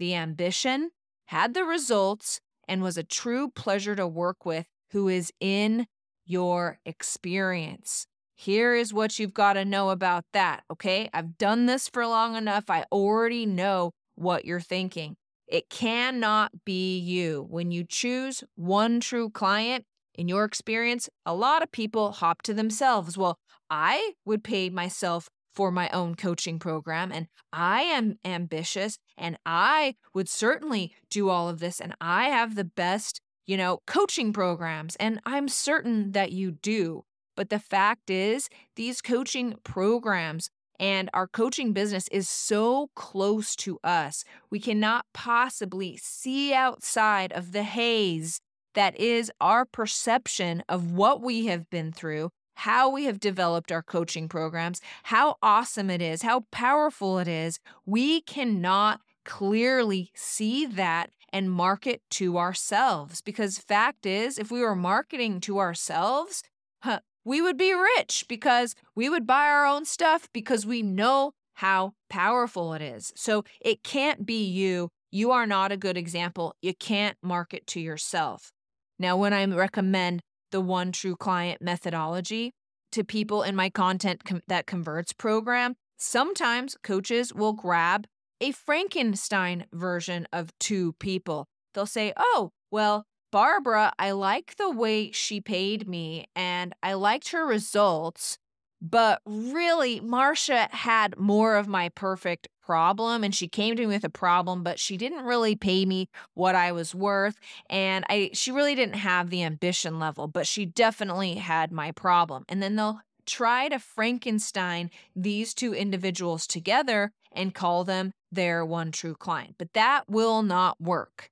the 0.00 0.16
ambition, 0.16 0.90
had 1.26 1.54
the 1.54 1.64
results, 1.64 2.40
and 2.66 2.82
was 2.82 2.96
a 2.96 3.04
true 3.04 3.48
pleasure 3.48 3.94
to 3.94 4.08
work 4.08 4.44
with 4.44 4.66
who 4.90 5.08
is 5.08 5.32
in 5.38 5.86
your 6.26 6.80
experience. 6.84 8.06
Here 8.34 8.74
is 8.74 8.92
what 8.92 9.20
you've 9.20 9.34
got 9.34 9.52
to 9.52 9.64
know 9.64 9.90
about 9.90 10.24
that, 10.32 10.64
okay? 10.70 11.08
I've 11.12 11.38
done 11.38 11.66
this 11.66 11.88
for 11.88 12.06
long 12.08 12.34
enough. 12.34 12.64
I 12.68 12.86
already 12.90 13.46
know 13.46 13.92
what 14.16 14.44
you're 14.44 14.60
thinking. 14.60 15.16
It 15.52 15.68
cannot 15.68 16.64
be 16.64 16.98
you. 16.98 17.46
When 17.50 17.70
you 17.70 17.84
choose 17.84 18.42
one 18.54 19.00
true 19.00 19.28
client, 19.28 19.84
in 20.14 20.26
your 20.26 20.44
experience, 20.44 21.10
a 21.26 21.34
lot 21.34 21.62
of 21.62 21.70
people 21.70 22.12
hop 22.12 22.40
to 22.42 22.54
themselves. 22.54 23.18
Well, 23.18 23.38
I 23.68 24.12
would 24.24 24.42
pay 24.42 24.70
myself 24.70 25.28
for 25.54 25.70
my 25.70 25.90
own 25.90 26.14
coaching 26.14 26.58
program 26.58 27.12
and 27.12 27.26
I 27.52 27.82
am 27.82 28.16
ambitious 28.24 28.96
and 29.18 29.36
I 29.44 29.96
would 30.14 30.30
certainly 30.30 30.94
do 31.10 31.28
all 31.28 31.50
of 31.50 31.60
this 31.60 31.80
and 31.80 31.94
I 32.00 32.30
have 32.30 32.54
the 32.54 32.64
best, 32.64 33.20
you 33.46 33.58
know, 33.58 33.80
coaching 33.86 34.32
programs 34.32 34.96
and 34.96 35.20
I'm 35.26 35.48
certain 35.48 36.12
that 36.12 36.32
you 36.32 36.52
do. 36.52 37.04
But 37.36 37.50
the 37.50 37.58
fact 37.58 38.08
is, 38.08 38.48
these 38.76 39.02
coaching 39.02 39.56
programs 39.64 40.48
and 40.82 41.08
our 41.14 41.28
coaching 41.28 41.72
business 41.72 42.08
is 42.08 42.28
so 42.28 42.90
close 42.96 43.54
to 43.54 43.78
us. 43.84 44.24
We 44.50 44.58
cannot 44.58 45.06
possibly 45.14 45.96
see 45.96 46.52
outside 46.52 47.32
of 47.32 47.52
the 47.52 47.62
haze 47.62 48.40
that 48.74 48.98
is 48.98 49.30
our 49.40 49.64
perception 49.64 50.64
of 50.68 50.90
what 50.90 51.22
we 51.22 51.46
have 51.46 51.70
been 51.70 51.92
through, 51.92 52.30
how 52.54 52.90
we 52.90 53.04
have 53.04 53.20
developed 53.20 53.70
our 53.70 53.82
coaching 53.82 54.28
programs, 54.28 54.80
how 55.04 55.36
awesome 55.40 55.88
it 55.88 56.02
is, 56.02 56.22
how 56.22 56.46
powerful 56.50 57.20
it 57.20 57.28
is. 57.28 57.60
We 57.86 58.20
cannot 58.22 59.02
clearly 59.24 60.10
see 60.16 60.66
that 60.66 61.10
and 61.32 61.48
market 61.48 62.02
to 62.10 62.38
ourselves 62.38 63.22
because 63.22 63.56
fact 63.56 64.04
is 64.04 64.36
if 64.36 64.50
we 64.50 64.60
were 64.60 64.74
marketing 64.74 65.40
to 65.42 65.60
ourselves 65.60 66.42
huh, 66.82 66.98
we 67.24 67.40
would 67.40 67.56
be 67.56 67.72
rich 67.72 68.24
because 68.28 68.74
we 68.94 69.08
would 69.08 69.26
buy 69.26 69.46
our 69.46 69.64
own 69.66 69.84
stuff 69.84 70.28
because 70.32 70.66
we 70.66 70.82
know 70.82 71.32
how 71.54 71.92
powerful 72.08 72.74
it 72.74 72.82
is. 72.82 73.12
So 73.16 73.44
it 73.60 73.82
can't 73.82 74.26
be 74.26 74.44
you. 74.44 74.88
You 75.10 75.30
are 75.30 75.46
not 75.46 75.72
a 75.72 75.76
good 75.76 75.96
example. 75.96 76.56
You 76.62 76.74
can't 76.74 77.16
market 77.22 77.66
to 77.68 77.80
yourself. 77.80 78.50
Now, 78.98 79.16
when 79.16 79.32
I 79.32 79.44
recommend 79.44 80.22
the 80.50 80.60
one 80.60 80.92
true 80.92 81.16
client 81.16 81.60
methodology 81.60 82.52
to 82.92 83.04
people 83.04 83.42
in 83.42 83.56
my 83.56 83.70
content 83.70 84.24
com- 84.24 84.42
that 84.48 84.66
converts 84.66 85.12
program, 85.12 85.74
sometimes 85.98 86.76
coaches 86.82 87.32
will 87.34 87.52
grab 87.52 88.06
a 88.40 88.52
Frankenstein 88.52 89.66
version 89.72 90.26
of 90.32 90.50
two 90.58 90.94
people. 90.94 91.46
They'll 91.74 91.86
say, 91.86 92.12
oh, 92.16 92.50
well, 92.70 93.04
Barbara, 93.32 93.94
I 93.98 94.12
like 94.12 94.56
the 94.56 94.70
way 94.70 95.10
she 95.10 95.40
paid 95.40 95.88
me 95.88 96.26
and 96.36 96.74
I 96.82 96.92
liked 96.92 97.30
her 97.30 97.44
results. 97.44 98.38
But 98.80 99.22
really, 99.24 100.00
Marcia 100.00 100.68
had 100.72 101.16
more 101.16 101.56
of 101.56 101.68
my 101.68 101.88
perfect 101.88 102.48
problem 102.62 103.24
and 103.24 103.34
she 103.34 103.48
came 103.48 103.74
to 103.76 103.82
me 103.82 103.86
with 103.86 104.04
a 104.04 104.10
problem, 104.10 104.62
but 104.62 104.78
she 104.78 104.96
didn't 104.96 105.24
really 105.24 105.56
pay 105.56 105.86
me 105.86 106.08
what 106.34 106.54
I 106.54 106.72
was 106.72 106.94
worth. 106.94 107.36
And 107.70 108.04
I 108.08 108.30
she 108.34 108.52
really 108.52 108.74
didn't 108.74 108.96
have 108.96 109.30
the 109.30 109.44
ambition 109.44 109.98
level, 109.98 110.28
but 110.28 110.46
she 110.46 110.66
definitely 110.66 111.34
had 111.36 111.72
my 111.72 111.92
problem. 111.92 112.44
And 112.48 112.62
then 112.62 112.76
they'll 112.76 113.00
try 113.24 113.68
to 113.68 113.78
Frankenstein 113.78 114.90
these 115.16 115.54
two 115.54 115.72
individuals 115.72 116.46
together 116.46 117.12
and 117.30 117.54
call 117.54 117.84
them 117.84 118.12
their 118.30 118.64
one 118.64 118.92
true 118.92 119.14
client. 119.14 119.54
But 119.58 119.72
that 119.74 120.08
will 120.08 120.42
not 120.42 120.80
work. 120.80 121.31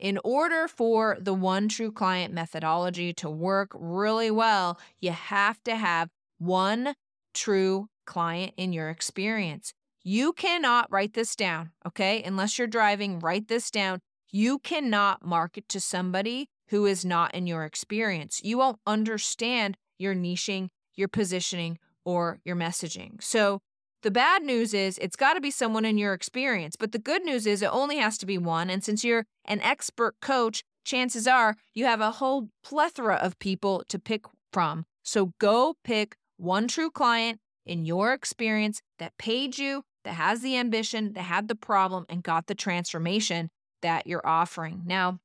In 0.00 0.18
order 0.24 0.66
for 0.66 1.16
the 1.20 1.34
one 1.34 1.68
true 1.68 1.92
client 1.92 2.32
methodology 2.32 3.12
to 3.14 3.30
work 3.30 3.70
really 3.74 4.30
well, 4.30 4.78
you 5.00 5.12
have 5.12 5.62
to 5.64 5.76
have 5.76 6.08
one 6.38 6.94
true 7.34 7.88
client 8.06 8.52
in 8.56 8.72
your 8.72 8.90
experience. 8.90 9.72
You 10.02 10.32
cannot 10.32 10.90
write 10.90 11.14
this 11.14 11.36
down, 11.36 11.70
okay? 11.86 12.22
Unless 12.22 12.58
you're 12.58 12.66
driving, 12.66 13.18
write 13.20 13.48
this 13.48 13.70
down. 13.70 14.00
You 14.32 14.58
cannot 14.58 15.24
market 15.24 15.68
to 15.68 15.80
somebody 15.80 16.48
who 16.68 16.86
is 16.86 17.04
not 17.04 17.34
in 17.34 17.46
your 17.46 17.64
experience. 17.64 18.40
You 18.42 18.58
won't 18.58 18.78
understand 18.86 19.76
your 19.98 20.14
niching, 20.14 20.68
your 20.94 21.08
positioning, 21.08 21.78
or 22.04 22.40
your 22.44 22.56
messaging. 22.56 23.22
So, 23.22 23.60
the 24.02 24.10
bad 24.10 24.42
news 24.42 24.72
is 24.72 24.98
it's 24.98 25.16
got 25.16 25.34
to 25.34 25.40
be 25.40 25.50
someone 25.50 25.84
in 25.84 25.98
your 25.98 26.14
experience, 26.14 26.76
but 26.76 26.92
the 26.92 26.98
good 26.98 27.24
news 27.24 27.46
is 27.46 27.62
it 27.62 27.70
only 27.72 27.98
has 27.98 28.18
to 28.18 28.26
be 28.26 28.38
one. 28.38 28.70
And 28.70 28.82
since 28.82 29.04
you're 29.04 29.26
an 29.44 29.60
expert 29.60 30.16
coach, 30.20 30.62
chances 30.84 31.26
are 31.26 31.56
you 31.74 31.84
have 31.84 32.00
a 32.00 32.12
whole 32.12 32.48
plethora 32.62 33.16
of 33.16 33.38
people 33.38 33.84
to 33.88 33.98
pick 33.98 34.24
from. 34.52 34.86
So 35.02 35.32
go 35.38 35.76
pick 35.84 36.16
one 36.36 36.68
true 36.68 36.90
client 36.90 37.38
in 37.66 37.84
your 37.84 38.12
experience 38.12 38.80
that 38.98 39.18
paid 39.18 39.58
you, 39.58 39.84
that 40.04 40.14
has 40.14 40.40
the 40.40 40.56
ambition, 40.56 41.12
that 41.12 41.22
had 41.22 41.48
the 41.48 41.54
problem, 41.54 42.06
and 42.08 42.22
got 42.22 42.46
the 42.46 42.54
transformation 42.54 43.50
that 43.82 44.06
you're 44.06 44.26
offering. 44.26 44.82
Now, 44.86 45.20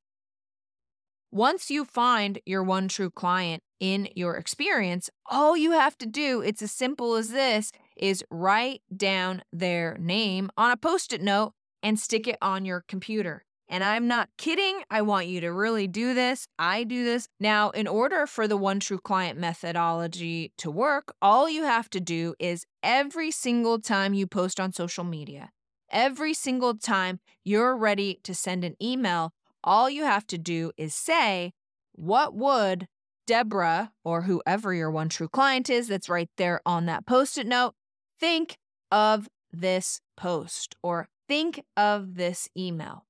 once 1.32 1.70
you 1.70 1.84
find 1.84 2.38
your 2.46 2.62
one 2.62 2.88
true 2.88 3.10
client 3.10 3.62
in 3.80 4.08
your 4.14 4.36
experience, 4.36 5.10
all 5.26 5.56
you 5.56 5.72
have 5.72 5.98
to 5.98 6.06
do, 6.06 6.40
it's 6.40 6.62
as 6.62 6.72
simple 6.72 7.14
as 7.14 7.30
this, 7.30 7.72
is 7.96 8.24
write 8.30 8.82
down 8.94 9.42
their 9.52 9.96
name 9.98 10.50
on 10.56 10.70
a 10.70 10.76
post 10.76 11.12
it 11.12 11.22
note 11.22 11.52
and 11.82 11.98
stick 11.98 12.26
it 12.26 12.36
on 12.40 12.64
your 12.64 12.84
computer. 12.86 13.44
And 13.68 13.82
I'm 13.82 14.06
not 14.06 14.28
kidding. 14.38 14.82
I 14.90 15.02
want 15.02 15.26
you 15.26 15.40
to 15.40 15.52
really 15.52 15.88
do 15.88 16.14
this. 16.14 16.46
I 16.58 16.84
do 16.84 17.04
this. 17.04 17.28
Now, 17.40 17.70
in 17.70 17.88
order 17.88 18.26
for 18.26 18.46
the 18.46 18.56
one 18.56 18.78
true 18.78 18.98
client 18.98 19.38
methodology 19.38 20.52
to 20.58 20.70
work, 20.70 21.14
all 21.20 21.48
you 21.48 21.64
have 21.64 21.90
to 21.90 22.00
do 22.00 22.34
is 22.38 22.64
every 22.82 23.32
single 23.32 23.80
time 23.80 24.14
you 24.14 24.26
post 24.26 24.60
on 24.60 24.72
social 24.72 25.02
media, 25.02 25.50
every 25.90 26.32
single 26.32 26.76
time 26.76 27.18
you're 27.44 27.76
ready 27.76 28.20
to 28.22 28.34
send 28.34 28.62
an 28.62 28.76
email, 28.80 29.32
all 29.64 29.90
you 29.90 30.04
have 30.04 30.26
to 30.28 30.38
do 30.38 30.70
is 30.76 30.94
say, 30.94 31.52
What 31.92 32.34
would 32.34 32.86
Deborah 33.26 33.92
or 34.04 34.22
whoever 34.22 34.72
your 34.72 34.90
one 34.90 35.08
true 35.08 35.28
client 35.28 35.68
is 35.68 35.88
that's 35.88 36.08
right 36.08 36.30
there 36.36 36.60
on 36.64 36.86
that 36.86 37.06
post 37.06 37.36
it 37.36 37.46
note 37.46 37.74
think 38.20 38.56
of 38.90 39.28
this 39.52 40.00
post 40.16 40.74
or 40.82 41.08
think 41.28 41.64
of 41.76 42.14
this 42.14 42.48
email? 42.56 43.04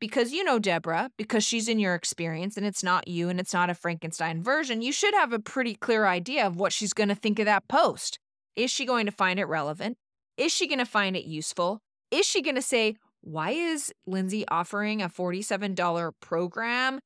Because 0.00 0.32
you 0.32 0.42
know 0.42 0.58
Deborah, 0.58 1.10
because 1.16 1.44
she's 1.44 1.68
in 1.68 1.78
your 1.78 1.94
experience 1.94 2.56
and 2.56 2.66
it's 2.66 2.82
not 2.82 3.06
you 3.06 3.28
and 3.28 3.38
it's 3.38 3.54
not 3.54 3.70
a 3.70 3.74
Frankenstein 3.74 4.42
version, 4.42 4.82
you 4.82 4.92
should 4.92 5.14
have 5.14 5.32
a 5.32 5.38
pretty 5.38 5.74
clear 5.74 6.06
idea 6.06 6.46
of 6.46 6.56
what 6.56 6.72
she's 6.72 6.92
going 6.92 7.08
to 7.08 7.14
think 7.14 7.38
of 7.38 7.44
that 7.46 7.68
post. 7.68 8.18
Is 8.56 8.70
she 8.70 8.84
going 8.84 9.06
to 9.06 9.12
find 9.12 9.38
it 9.38 9.44
relevant? 9.44 9.96
Is 10.36 10.52
she 10.52 10.66
going 10.66 10.80
to 10.80 10.84
find 10.84 11.16
it 11.16 11.24
useful? 11.24 11.80
Is 12.10 12.26
she 12.26 12.42
going 12.42 12.56
to 12.56 12.62
say, 12.62 12.96
why 13.20 13.52
is 13.52 13.92
Lindsay 14.06 14.44
offering 14.48 15.00
a 15.00 15.08
$47 15.08 16.12
program 16.20 16.98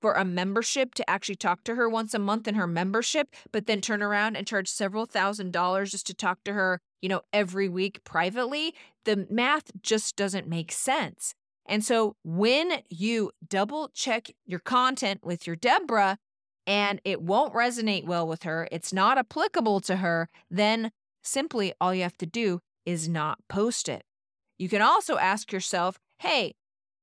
for 0.00 0.14
a 0.14 0.24
membership 0.24 0.94
to 0.94 1.08
actually 1.08 1.36
talk 1.36 1.64
to 1.64 1.74
her 1.74 1.88
once 1.88 2.14
a 2.14 2.18
month 2.18 2.48
in 2.48 2.54
her 2.54 2.66
membership, 2.66 3.34
but 3.52 3.66
then 3.66 3.80
turn 3.80 4.02
around 4.02 4.36
and 4.36 4.46
charge 4.46 4.68
several 4.68 5.06
thousand 5.06 5.52
dollars 5.52 5.90
just 5.90 6.06
to 6.06 6.14
talk 6.14 6.42
to 6.44 6.52
her, 6.52 6.80
you 7.02 7.08
know, 7.08 7.22
every 7.32 7.68
week 7.68 8.02
privately? 8.04 8.74
The 9.04 9.26
math 9.30 9.70
just 9.82 10.16
doesn't 10.16 10.48
make 10.48 10.72
sense. 10.72 11.34
And 11.66 11.84
so 11.84 12.16
when 12.24 12.82
you 12.88 13.30
double 13.48 13.90
check 13.94 14.30
your 14.46 14.60
content 14.60 15.20
with 15.24 15.46
your 15.46 15.56
Deborah 15.56 16.18
and 16.66 17.00
it 17.04 17.22
won't 17.22 17.54
resonate 17.54 18.06
well 18.06 18.26
with 18.26 18.42
her, 18.42 18.68
it's 18.72 18.92
not 18.92 19.18
applicable 19.18 19.80
to 19.80 19.96
her, 19.96 20.28
then 20.50 20.90
simply 21.22 21.72
all 21.80 21.94
you 21.94 22.02
have 22.02 22.18
to 22.18 22.26
do 22.26 22.60
is 22.86 23.08
not 23.08 23.38
post 23.48 23.88
it. 23.88 24.02
You 24.58 24.68
can 24.68 24.82
also 24.82 25.16
ask 25.16 25.52
yourself, 25.52 25.98
hey, 26.18 26.54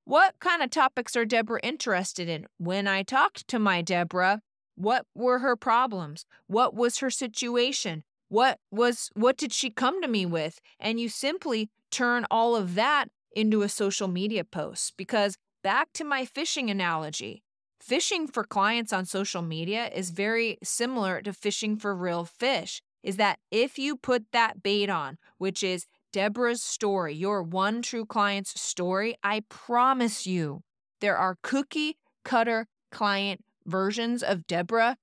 what 0.08 0.40
kind 0.40 0.64
of 0.64 0.70
topics 0.70 1.18
are 1.18 1.26
Deborah 1.26 1.60
interested 1.62 2.30
in? 2.30 2.46
When 2.58 2.88
I 2.88 3.04
talked 3.04 3.46
to 3.50 3.60
my 3.60 3.82
Deborah, 3.82 4.42
what 4.76 5.06
were 5.14 5.40
her 5.40 5.58
problems? 5.58 6.26
What 6.48 6.74
was 6.74 7.00
her 7.00 7.10
situation? 7.10 8.06
What 8.30 8.58
was 8.72 9.10
what 9.16 9.36
did 9.36 9.52
she 9.52 9.70
come 9.70 10.02
to 10.02 10.08
me 10.08 10.26
with? 10.26 10.62
And 10.80 10.98
you 10.98 11.10
simply 11.10 11.70
turn 11.92 12.26
all 12.32 12.56
of 12.56 12.76
that 12.76 13.10
into 13.36 13.64
a 13.64 13.70
social 13.70 14.08
media 14.08 14.46
post 14.46 14.94
because 14.96 15.38
back 15.62 15.92
to 15.96 16.06
my 16.06 16.24
fishing 16.24 16.70
analogy. 16.70 17.44
Fishing 17.82 18.28
for 18.28 18.46
clients 18.46 18.94
on 18.94 19.06
social 19.06 19.42
media 19.42 19.90
is 19.94 20.12
very 20.12 20.58
similar 20.64 21.22
to 21.22 21.34
fishing 21.34 21.76
for 21.76 21.94
real 21.94 22.24
fish. 22.24 22.82
Is 23.04 23.18
that 23.18 23.40
if 23.52 23.78
you 23.78 23.98
put 23.98 24.32
that 24.32 24.64
bait 24.64 24.90
on, 24.90 25.18
which 25.38 25.64
is 25.64 25.86
Deborah's 26.12 26.64
story, 26.64 27.14
your 27.14 27.44
one 27.44 27.82
true 27.82 28.06
client's 28.06 28.60
story, 28.60 29.16
I 29.24 29.44
promise 29.50 30.26
you 30.26 30.62
there 31.02 31.18
are 31.18 31.38
cookie 31.44 31.98
cutter 32.24 32.68
client 32.92 33.44
versions 33.66 34.24
of 34.24 34.48
Deborah 34.48 34.98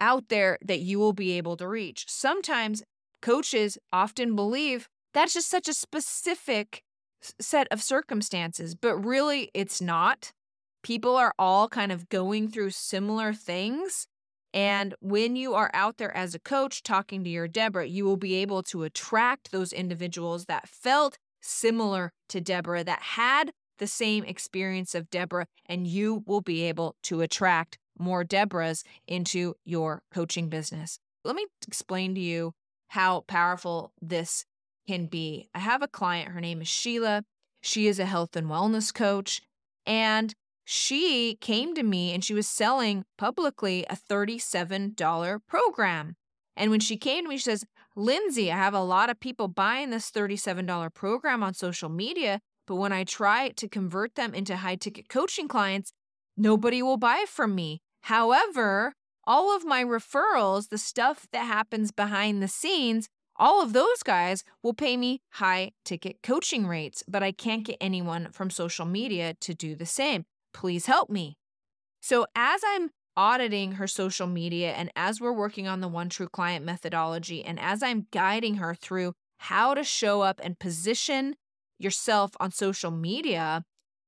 out 0.00 0.28
there 0.28 0.58
that 0.62 0.80
you 0.80 0.98
will 0.98 1.12
be 1.12 1.32
able 1.32 1.56
to 1.56 1.68
reach. 1.68 2.06
Sometimes 2.08 2.82
coaches 3.22 3.78
often 3.92 4.34
believe 4.34 4.88
that's 5.14 5.34
just 5.34 5.48
such 5.48 5.68
a 5.68 5.74
specific 5.74 6.82
set 7.40 7.66
of 7.70 7.82
circumstances, 7.82 8.74
but 8.74 8.96
really 8.96 9.50
it's 9.54 9.80
not. 9.80 10.32
People 10.82 11.16
are 11.16 11.34
all 11.38 11.68
kind 11.68 11.90
of 11.90 12.08
going 12.08 12.48
through 12.48 12.70
similar 12.70 13.32
things. 13.32 14.06
And 14.56 14.94
when 15.00 15.36
you 15.36 15.52
are 15.52 15.70
out 15.74 15.98
there 15.98 16.16
as 16.16 16.34
a 16.34 16.38
coach 16.38 16.82
talking 16.82 17.22
to 17.22 17.28
your 17.28 17.46
Deborah, 17.46 17.84
you 17.84 18.06
will 18.06 18.16
be 18.16 18.36
able 18.36 18.62
to 18.62 18.84
attract 18.84 19.52
those 19.52 19.70
individuals 19.70 20.46
that 20.46 20.66
felt 20.66 21.18
similar 21.42 22.10
to 22.30 22.40
Deborah, 22.40 22.82
that 22.82 23.02
had 23.02 23.52
the 23.78 23.86
same 23.86 24.24
experience 24.24 24.94
of 24.94 25.10
Deborah, 25.10 25.46
and 25.66 25.86
you 25.86 26.24
will 26.26 26.40
be 26.40 26.62
able 26.62 26.96
to 27.02 27.20
attract 27.20 27.76
more 27.98 28.24
Deborahs 28.24 28.82
into 29.06 29.56
your 29.66 30.00
coaching 30.10 30.48
business. 30.48 30.98
Let 31.22 31.36
me 31.36 31.44
explain 31.68 32.14
to 32.14 32.20
you 32.22 32.52
how 32.88 33.24
powerful 33.28 33.92
this 34.00 34.46
can 34.88 35.04
be. 35.04 35.50
I 35.54 35.58
have 35.58 35.82
a 35.82 35.88
client, 35.88 36.30
her 36.30 36.40
name 36.40 36.62
is 36.62 36.68
Sheila. 36.68 37.24
She 37.60 37.88
is 37.88 37.98
a 37.98 38.06
health 38.06 38.34
and 38.34 38.46
wellness 38.46 38.94
coach. 38.94 39.42
And 39.84 40.34
she 40.68 41.36
came 41.40 41.76
to 41.76 41.84
me 41.84 42.12
and 42.12 42.24
she 42.24 42.34
was 42.34 42.48
selling 42.48 43.04
publicly 43.16 43.86
a 43.88 43.94
$37 43.94 45.38
program. 45.46 46.16
And 46.56 46.72
when 46.72 46.80
she 46.80 46.96
came 46.96 47.22
to 47.22 47.28
me, 47.28 47.36
she 47.36 47.44
says, 47.44 47.64
Lindsay, 47.94 48.50
I 48.50 48.56
have 48.56 48.74
a 48.74 48.82
lot 48.82 49.08
of 49.08 49.20
people 49.20 49.46
buying 49.46 49.90
this 49.90 50.10
$37 50.10 50.92
program 50.92 51.44
on 51.44 51.54
social 51.54 51.88
media, 51.88 52.40
but 52.66 52.74
when 52.74 52.92
I 52.92 53.04
try 53.04 53.50
to 53.50 53.68
convert 53.68 54.16
them 54.16 54.34
into 54.34 54.56
high 54.56 54.74
ticket 54.74 55.08
coaching 55.08 55.46
clients, 55.46 55.92
nobody 56.36 56.82
will 56.82 56.96
buy 56.96 57.26
from 57.28 57.54
me. 57.54 57.80
However, 58.02 58.92
all 59.24 59.54
of 59.54 59.64
my 59.64 59.84
referrals, 59.84 60.70
the 60.70 60.78
stuff 60.78 61.28
that 61.32 61.46
happens 61.46 61.92
behind 61.92 62.42
the 62.42 62.48
scenes, 62.48 63.08
all 63.36 63.62
of 63.62 63.72
those 63.72 64.02
guys 64.02 64.42
will 64.64 64.74
pay 64.74 64.96
me 64.96 65.20
high 65.34 65.70
ticket 65.84 66.22
coaching 66.24 66.66
rates, 66.66 67.04
but 67.06 67.22
I 67.22 67.30
can't 67.30 67.64
get 67.64 67.76
anyone 67.80 68.32
from 68.32 68.50
social 68.50 68.84
media 68.84 69.34
to 69.42 69.54
do 69.54 69.76
the 69.76 69.86
same. 69.86 70.24
Please 70.56 70.86
help 70.86 71.10
me. 71.10 71.36
So, 72.00 72.26
as 72.34 72.62
I'm 72.66 72.88
auditing 73.14 73.72
her 73.72 73.86
social 73.86 74.26
media 74.26 74.72
and 74.72 74.90
as 74.96 75.20
we're 75.20 75.30
working 75.30 75.68
on 75.68 75.82
the 75.82 75.88
One 75.88 76.08
True 76.08 76.30
Client 76.30 76.64
methodology, 76.64 77.44
and 77.44 77.60
as 77.60 77.82
I'm 77.82 78.06
guiding 78.10 78.54
her 78.54 78.74
through 78.74 79.12
how 79.36 79.74
to 79.74 79.84
show 79.84 80.22
up 80.22 80.40
and 80.42 80.58
position 80.58 81.36
yourself 81.78 82.30
on 82.40 82.52
social 82.52 82.90
media, 82.90 83.64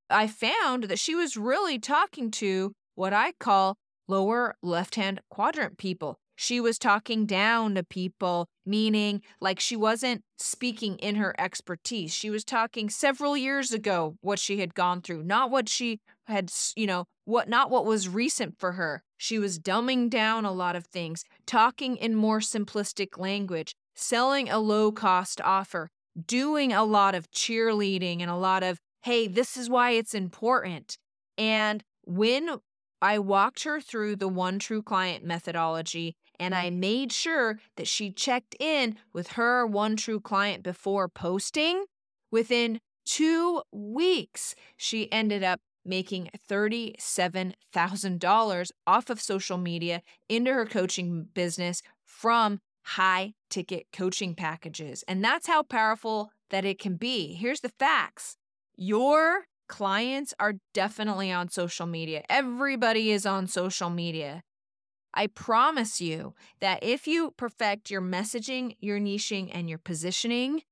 I 0.08 0.26
found 0.26 0.84
that 0.84 0.98
she 0.98 1.14
was 1.14 1.36
really 1.36 1.78
talking 1.78 2.30
to 2.30 2.72
what 2.94 3.12
I 3.12 3.32
call 3.32 3.76
lower 4.08 4.56
left 4.62 4.94
hand 4.94 5.20
quadrant 5.28 5.76
people. 5.76 6.18
She 6.40 6.60
was 6.60 6.78
talking 6.78 7.26
down 7.26 7.74
to 7.74 7.82
people, 7.82 8.48
meaning 8.64 9.22
like 9.40 9.58
she 9.58 9.74
wasn't 9.74 10.22
speaking 10.38 10.96
in 10.98 11.16
her 11.16 11.34
expertise. 11.36 12.14
She 12.14 12.30
was 12.30 12.44
talking 12.44 12.88
several 12.88 13.36
years 13.36 13.72
ago 13.72 14.14
what 14.20 14.38
she 14.38 14.60
had 14.60 14.72
gone 14.72 15.02
through, 15.02 15.24
not 15.24 15.50
what 15.50 15.68
she 15.68 15.98
had, 16.28 16.52
you 16.76 16.86
know, 16.86 17.06
what 17.24 17.48
not 17.48 17.72
what 17.72 17.84
was 17.84 18.08
recent 18.08 18.56
for 18.56 18.72
her. 18.72 19.02
She 19.16 19.36
was 19.36 19.58
dumbing 19.58 20.10
down 20.10 20.44
a 20.44 20.52
lot 20.52 20.76
of 20.76 20.86
things, 20.86 21.24
talking 21.44 21.96
in 21.96 22.14
more 22.14 22.38
simplistic 22.38 23.18
language, 23.18 23.74
selling 23.96 24.48
a 24.48 24.60
low 24.60 24.92
cost 24.92 25.40
offer, 25.40 25.90
doing 26.24 26.72
a 26.72 26.84
lot 26.84 27.16
of 27.16 27.28
cheerleading 27.32 28.20
and 28.20 28.30
a 28.30 28.36
lot 28.36 28.62
of, 28.62 28.78
hey, 29.02 29.26
this 29.26 29.56
is 29.56 29.68
why 29.68 29.90
it's 29.90 30.14
important. 30.14 30.98
And 31.36 31.82
when 32.04 32.60
I 33.00 33.18
walked 33.18 33.62
her 33.64 33.80
through 33.80 34.16
the 34.16 34.28
one 34.28 34.58
true 34.58 34.82
client 34.82 35.24
methodology 35.24 36.16
and 36.38 36.54
I 36.54 36.70
made 36.70 37.12
sure 37.12 37.58
that 37.76 37.88
she 37.88 38.10
checked 38.10 38.54
in 38.60 38.96
with 39.12 39.32
her 39.32 39.66
one 39.66 39.96
true 39.96 40.20
client 40.20 40.62
before 40.62 41.08
posting. 41.08 41.84
Within 42.30 42.80
two 43.04 43.62
weeks, 43.72 44.54
she 44.76 45.10
ended 45.10 45.42
up 45.42 45.60
making 45.84 46.30
$37,000 46.50 48.70
off 48.86 49.10
of 49.10 49.20
social 49.20 49.58
media 49.58 50.02
into 50.28 50.52
her 50.52 50.66
coaching 50.66 51.26
business 51.34 51.82
from 52.04 52.60
high 52.82 53.32
ticket 53.50 53.86
coaching 53.92 54.34
packages. 54.34 55.04
And 55.08 55.24
that's 55.24 55.46
how 55.46 55.62
powerful 55.62 56.30
that 56.50 56.64
it 56.64 56.78
can 56.78 56.96
be. 56.96 57.34
Here's 57.34 57.60
the 57.60 57.72
facts 57.78 58.36
your 58.76 59.44
clients 59.68 60.32
are 60.38 60.54
definitely 60.72 61.32
on 61.32 61.48
social 61.48 61.86
media, 61.86 62.22
everybody 62.28 63.10
is 63.10 63.26
on 63.26 63.46
social 63.46 63.90
media. 63.90 64.42
I 65.18 65.26
promise 65.26 66.00
you 66.00 66.34
that 66.60 66.78
if 66.80 67.08
you 67.08 67.32
perfect 67.36 67.90
your 67.90 68.00
messaging, 68.00 68.76
your 68.78 69.00
niching, 69.00 69.50
and 69.52 69.68
your 69.68 69.78
positioning, 69.78 70.62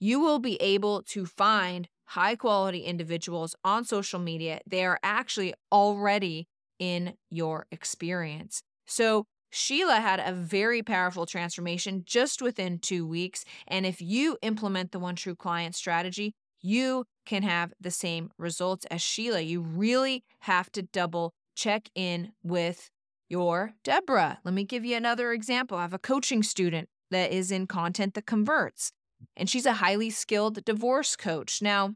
you 0.00 0.18
will 0.18 0.38
be 0.38 0.56
able 0.62 1.02
to 1.08 1.26
find 1.26 1.86
high 2.06 2.36
quality 2.36 2.80
individuals 2.80 3.54
on 3.62 3.84
social 3.84 4.18
media. 4.18 4.60
They 4.66 4.86
are 4.86 4.98
actually 5.02 5.52
already 5.70 6.48
in 6.78 7.16
your 7.30 7.66
experience. 7.70 8.62
So, 8.86 9.26
Sheila 9.50 9.96
had 9.96 10.20
a 10.20 10.32
very 10.32 10.82
powerful 10.82 11.26
transformation 11.26 12.02
just 12.06 12.40
within 12.40 12.78
two 12.78 13.06
weeks. 13.06 13.44
And 13.68 13.84
if 13.84 14.00
you 14.00 14.38
implement 14.40 14.92
the 14.92 14.98
One 14.98 15.16
True 15.16 15.36
Client 15.36 15.74
strategy, 15.74 16.32
you 16.62 17.04
can 17.26 17.42
have 17.42 17.74
the 17.78 17.90
same 17.90 18.30
results 18.38 18.86
as 18.86 19.02
Sheila. 19.02 19.42
You 19.42 19.60
really 19.60 20.24
have 20.40 20.72
to 20.72 20.82
double 20.82 21.34
check 21.54 21.90
in 21.94 22.32
with 22.42 22.90
your 23.28 23.72
Deborah. 23.84 24.38
Let 24.44 24.54
me 24.54 24.64
give 24.64 24.84
you 24.84 24.96
another 24.96 25.32
example. 25.32 25.78
I 25.78 25.82
have 25.82 25.94
a 25.94 25.98
coaching 25.98 26.42
student 26.42 26.88
that 27.10 27.32
is 27.32 27.50
in 27.50 27.66
content 27.66 28.14
that 28.14 28.26
converts, 28.26 28.92
and 29.36 29.48
she's 29.48 29.66
a 29.66 29.74
highly 29.74 30.10
skilled 30.10 30.64
divorce 30.64 31.16
coach. 31.16 31.62
Now, 31.62 31.94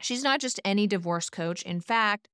she's 0.00 0.22
not 0.22 0.40
just 0.40 0.60
any 0.64 0.86
divorce 0.86 1.30
coach. 1.30 1.62
In 1.62 1.80
fact, 1.80 2.28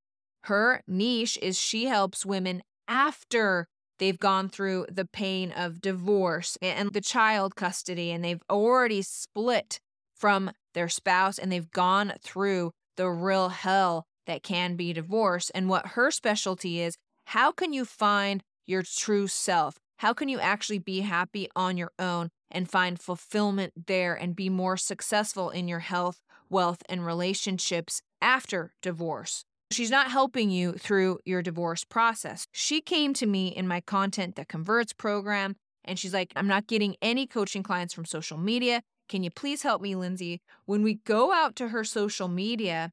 her 0.45 0.83
niche 0.87 1.39
is 1.43 1.59
she 1.59 1.87
helps 1.87 2.25
women 2.25 2.63
after 2.87 3.67
they've 3.99 4.19
gone 4.19 4.49
through 4.49 4.87
the 4.91 5.05
pain 5.05 5.53
of 5.53 5.81
divorce 5.81 6.57
and 6.63 6.93
the 6.93 7.01
child 7.01 7.57
custody, 7.57 8.11
and 8.11 8.25
they've 8.25 8.43
already 8.49 9.03
split 9.03 9.81
from 10.15 10.51
their 10.75 10.89
spouse 10.89 11.39
and 11.39 11.51
they've 11.51 11.71
gone 11.71 12.13
through 12.23 12.73
the 12.97 13.09
real 13.09 13.49
hell 13.49 14.07
that 14.27 14.43
can 14.43 14.77
be 14.77 14.93
divorce. 14.93 15.51
And 15.51 15.69
what 15.69 15.89
her 15.89 16.11
specialty 16.11 16.81
is 16.81 16.97
how 17.29 17.53
can 17.53 17.75
you 17.75 17.85
find 17.85 18.43
your 18.67 18.83
true 18.83 19.27
self? 19.27 19.77
How 19.99 20.15
can 20.15 20.31
you 20.31 20.41
actually 20.41 20.79
be 20.79 21.01
happy 21.01 21.47
on 21.55 21.77
your 21.77 21.93
own 21.99 22.31
and 22.51 22.71
find 22.71 22.99
fulfillment 22.99 23.87
there 23.87 24.15
and 24.15 24.35
be 24.35 24.49
more 24.49 24.79
successful 24.79 25.51
in 25.51 25.69
your 25.69 25.81
health, 25.81 26.23
wealth, 26.49 26.83
and 26.89 27.05
relationships 27.05 28.01
after 28.23 28.73
divorce? 28.81 29.45
She's 29.71 29.91
not 29.91 30.11
helping 30.11 30.49
you 30.49 30.73
through 30.73 31.19
your 31.27 31.43
divorce 31.43 31.85
process. 31.85 32.47
She 32.53 32.81
came 32.81 33.13
to 33.15 33.27
me 33.27 33.49
in 33.49 33.69
my 33.69 33.83
Content 33.83 34.37
That 34.37 34.49
Converts 34.49 34.95
program 34.95 35.57
and 35.85 35.99
she's 35.99 36.15
like, 36.15 36.33
I'm 36.35 36.49
not 36.49 36.67
getting 36.67 36.97
any 37.03 37.27
coaching 37.27 37.63
clients 37.63 37.93
from 37.93 38.07
social 38.07 38.39
media. 38.39 38.81
Can 39.07 39.23
you 39.23 39.31
please 39.31 39.63
help 39.63 39.83
me, 39.83 39.95
Lindsay? 39.95 40.41
When 40.65 40.83
we 40.83 40.95
go 41.05 41.31
out 41.31 41.57
to 41.57 41.69
her 41.69 41.85
social 41.85 42.29
media, 42.29 42.91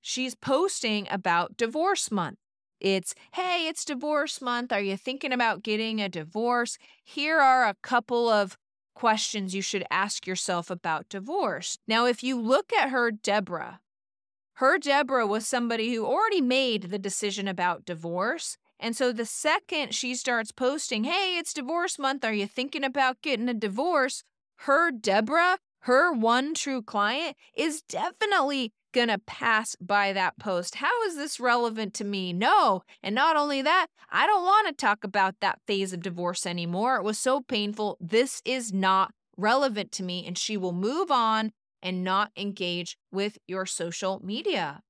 she's 0.00 0.36
posting 0.36 1.08
about 1.10 1.56
divorce 1.56 2.12
month. 2.12 2.38
It's, 2.80 3.14
hey, 3.32 3.66
it's 3.68 3.84
divorce 3.84 4.40
month. 4.40 4.72
Are 4.72 4.80
you 4.80 4.96
thinking 4.96 5.32
about 5.32 5.62
getting 5.62 6.00
a 6.00 6.08
divorce? 6.08 6.78
Here 7.04 7.38
are 7.40 7.66
a 7.66 7.76
couple 7.82 8.28
of 8.28 8.56
questions 8.94 9.54
you 9.54 9.62
should 9.62 9.84
ask 9.90 10.26
yourself 10.26 10.70
about 10.70 11.08
divorce. 11.08 11.78
Now, 11.86 12.06
if 12.06 12.22
you 12.22 12.40
look 12.40 12.72
at 12.72 12.90
her 12.90 13.10
Deborah, 13.10 13.80
her 14.54 14.78
Deborah 14.78 15.26
was 15.26 15.46
somebody 15.46 15.94
who 15.94 16.06
already 16.06 16.40
made 16.40 16.84
the 16.84 16.98
decision 16.98 17.46
about 17.46 17.84
divorce. 17.84 18.56
And 18.80 18.96
so 18.96 19.12
the 19.12 19.26
second 19.26 19.94
she 19.94 20.14
starts 20.14 20.52
posting, 20.52 21.04
hey, 21.04 21.36
it's 21.38 21.52
divorce 21.52 21.98
month. 21.98 22.24
Are 22.24 22.32
you 22.32 22.46
thinking 22.46 22.84
about 22.84 23.22
getting 23.22 23.48
a 23.48 23.54
divorce? 23.54 24.22
Her 24.60 24.90
Deborah, 24.90 25.58
her 25.80 26.12
one 26.12 26.54
true 26.54 26.80
client, 26.80 27.36
is 27.54 27.82
definitely 27.82 28.72
going 28.96 29.08
to 29.08 29.18
pass 29.18 29.76
by 29.76 30.14
that 30.14 30.38
post. 30.38 30.76
How 30.76 31.02
is 31.04 31.16
this 31.16 31.38
relevant 31.38 31.92
to 31.94 32.04
me? 32.04 32.32
No. 32.32 32.82
And 33.02 33.14
not 33.14 33.36
only 33.36 33.60
that, 33.60 33.88
I 34.10 34.26
don't 34.26 34.42
want 34.42 34.66
to 34.68 34.72
talk 34.72 35.04
about 35.04 35.36
that 35.40 35.60
phase 35.66 35.92
of 35.92 36.00
divorce 36.00 36.46
anymore. 36.46 36.96
It 36.96 37.04
was 37.04 37.18
so 37.18 37.42
painful. 37.42 37.98
This 38.00 38.40
is 38.46 38.72
not 38.72 39.12
relevant 39.36 39.92
to 39.92 40.02
me. 40.02 40.26
And 40.26 40.38
she 40.38 40.56
will 40.56 40.72
move 40.72 41.10
on 41.10 41.52
and 41.82 42.02
not 42.02 42.30
engage 42.36 42.96
with 43.12 43.36
your 43.46 43.66
social 43.66 44.18
media. 44.24 44.80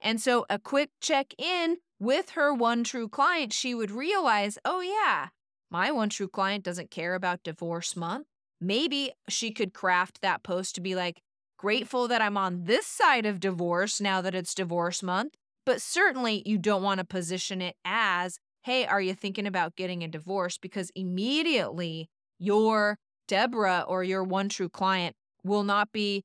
And 0.00 0.18
so, 0.18 0.46
a 0.48 0.58
quick 0.58 0.88
check 1.02 1.34
in 1.36 1.76
with 1.98 2.30
her 2.30 2.54
one 2.54 2.82
true 2.82 3.10
client, 3.10 3.52
she 3.52 3.74
would 3.74 3.90
realize, 3.90 4.56
oh, 4.64 4.80
yeah, 4.80 5.28
my 5.70 5.92
one 5.92 6.08
true 6.08 6.28
client 6.28 6.64
doesn't 6.64 6.90
care 6.90 7.14
about 7.14 7.42
divorce 7.42 7.94
month. 7.94 8.26
Maybe 8.58 9.12
she 9.28 9.50
could 9.50 9.74
craft 9.74 10.22
that 10.22 10.42
post 10.42 10.74
to 10.76 10.80
be 10.80 10.94
like, 10.94 11.20
Grateful 11.60 12.08
that 12.08 12.22
I'm 12.22 12.38
on 12.38 12.64
this 12.64 12.86
side 12.86 13.26
of 13.26 13.38
divorce 13.38 14.00
now 14.00 14.22
that 14.22 14.34
it's 14.34 14.54
divorce 14.54 15.02
month, 15.02 15.34
but 15.66 15.82
certainly 15.82 16.42
you 16.46 16.56
don't 16.56 16.82
want 16.82 17.00
to 17.00 17.04
position 17.04 17.60
it 17.60 17.76
as, 17.84 18.38
hey, 18.62 18.86
are 18.86 19.02
you 19.02 19.12
thinking 19.12 19.46
about 19.46 19.76
getting 19.76 20.02
a 20.02 20.08
divorce? 20.08 20.56
Because 20.56 20.90
immediately 20.96 22.08
your 22.38 22.96
Deborah 23.28 23.84
or 23.86 24.02
your 24.02 24.24
one 24.24 24.48
true 24.48 24.70
client 24.70 25.14
will 25.44 25.62
not 25.62 25.92
be 25.92 26.24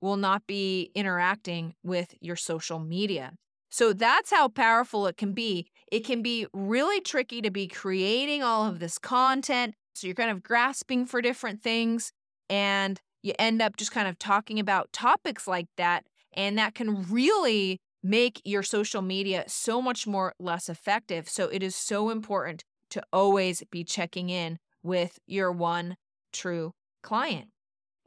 will 0.00 0.16
not 0.16 0.46
be 0.46 0.90
interacting 0.94 1.74
with 1.84 2.14
your 2.22 2.36
social 2.36 2.78
media. 2.78 3.34
So 3.68 3.92
that's 3.92 4.30
how 4.30 4.48
powerful 4.48 5.06
it 5.06 5.18
can 5.18 5.34
be. 5.34 5.66
It 5.92 6.06
can 6.06 6.22
be 6.22 6.46
really 6.54 7.02
tricky 7.02 7.42
to 7.42 7.50
be 7.50 7.68
creating 7.68 8.42
all 8.42 8.66
of 8.66 8.78
this 8.78 8.96
content. 8.96 9.74
So 9.94 10.06
you're 10.06 10.14
kind 10.14 10.30
of 10.30 10.42
grasping 10.42 11.04
for 11.04 11.20
different 11.20 11.62
things 11.62 12.12
and 12.48 12.98
you 13.22 13.32
end 13.38 13.60
up 13.60 13.76
just 13.76 13.92
kind 13.92 14.08
of 14.08 14.18
talking 14.18 14.58
about 14.58 14.92
topics 14.92 15.46
like 15.46 15.66
that. 15.76 16.04
And 16.32 16.56
that 16.58 16.74
can 16.74 17.10
really 17.10 17.80
make 18.02 18.40
your 18.44 18.62
social 18.62 19.02
media 19.02 19.44
so 19.46 19.82
much 19.82 20.06
more 20.06 20.32
less 20.38 20.68
effective. 20.68 21.28
So 21.28 21.48
it 21.48 21.62
is 21.62 21.76
so 21.76 22.10
important 22.10 22.64
to 22.90 23.02
always 23.12 23.62
be 23.70 23.84
checking 23.84 24.30
in 24.30 24.58
with 24.82 25.18
your 25.26 25.52
one 25.52 25.96
true 26.32 26.72
client. 27.02 27.48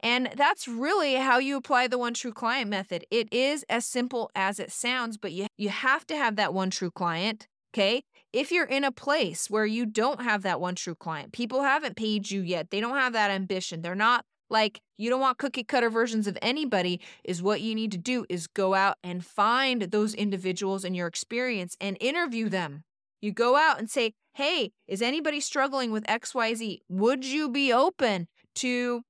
And 0.00 0.30
that's 0.36 0.68
really 0.68 1.14
how 1.14 1.38
you 1.38 1.56
apply 1.56 1.86
the 1.86 1.96
one 1.96 2.12
true 2.12 2.32
client 2.32 2.68
method. 2.68 3.04
It 3.10 3.32
is 3.32 3.64
as 3.70 3.86
simple 3.86 4.30
as 4.34 4.58
it 4.58 4.70
sounds, 4.70 5.16
but 5.16 5.32
you, 5.32 5.46
you 5.56 5.70
have 5.70 6.06
to 6.08 6.16
have 6.16 6.36
that 6.36 6.52
one 6.52 6.70
true 6.70 6.90
client. 6.90 7.46
Okay. 7.72 8.02
If 8.32 8.52
you're 8.52 8.66
in 8.66 8.84
a 8.84 8.92
place 8.92 9.48
where 9.48 9.64
you 9.64 9.86
don't 9.86 10.20
have 10.20 10.42
that 10.42 10.60
one 10.60 10.74
true 10.74 10.94
client, 10.94 11.32
people 11.32 11.62
haven't 11.62 11.96
paid 11.96 12.30
you 12.30 12.40
yet, 12.42 12.70
they 12.70 12.80
don't 12.80 12.96
have 12.96 13.12
that 13.14 13.30
ambition, 13.30 13.80
they're 13.80 13.94
not 13.94 14.24
like 14.50 14.80
you 14.96 15.10
don't 15.10 15.20
want 15.20 15.38
cookie 15.38 15.64
cutter 15.64 15.90
versions 15.90 16.26
of 16.26 16.38
anybody 16.42 17.00
is 17.24 17.42
what 17.42 17.60
you 17.60 17.74
need 17.74 17.92
to 17.92 17.98
do 17.98 18.26
is 18.28 18.46
go 18.46 18.74
out 18.74 18.96
and 19.02 19.24
find 19.24 19.82
those 19.82 20.14
individuals 20.14 20.84
in 20.84 20.94
your 20.94 21.06
experience 21.06 21.76
and 21.80 21.96
interview 22.00 22.48
them. 22.48 22.84
You 23.20 23.32
go 23.32 23.56
out 23.56 23.78
and 23.78 23.90
say 23.90 24.12
hey 24.34 24.72
is 24.86 25.00
anybody 25.00 25.40
struggling 25.40 25.92
with 25.92 26.04
xyz 26.04 26.80
would 26.88 27.24
you 27.24 27.48
be 27.48 27.72
open 27.72 28.26
to 28.54 29.02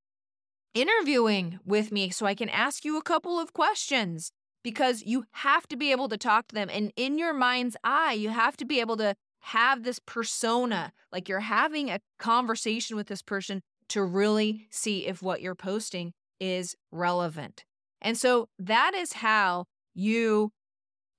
interviewing 0.74 1.58
with 1.64 1.90
me 1.90 2.10
so 2.10 2.26
i 2.26 2.34
can 2.34 2.48
ask 2.48 2.84
you 2.84 2.96
a 2.96 3.02
couple 3.02 3.38
of 3.38 3.52
questions? 3.52 4.30
Because 4.62 5.02
you 5.02 5.24
have 5.32 5.66
to 5.68 5.76
be 5.76 5.92
able 5.92 6.08
to 6.08 6.16
talk 6.16 6.48
to 6.48 6.54
them 6.54 6.70
and 6.72 6.90
in 6.96 7.18
your 7.18 7.34
mind's 7.34 7.76
eye 7.84 8.12
you 8.12 8.30
have 8.30 8.56
to 8.58 8.64
be 8.64 8.80
able 8.80 8.96
to 8.96 9.14
have 9.44 9.82
this 9.82 9.98
persona. 9.98 10.92
Like 11.12 11.28
you're 11.28 11.40
having 11.40 11.90
a 11.90 12.00
conversation 12.18 12.96
with 12.96 13.08
this 13.08 13.20
person 13.20 13.62
to 13.90 14.02
really 14.02 14.66
see 14.70 15.06
if 15.06 15.22
what 15.22 15.40
you're 15.40 15.54
posting 15.54 16.12
is 16.40 16.74
relevant. 16.90 17.64
And 18.00 18.18
so 18.18 18.48
that 18.58 18.94
is 18.94 19.14
how 19.14 19.64
you 19.94 20.50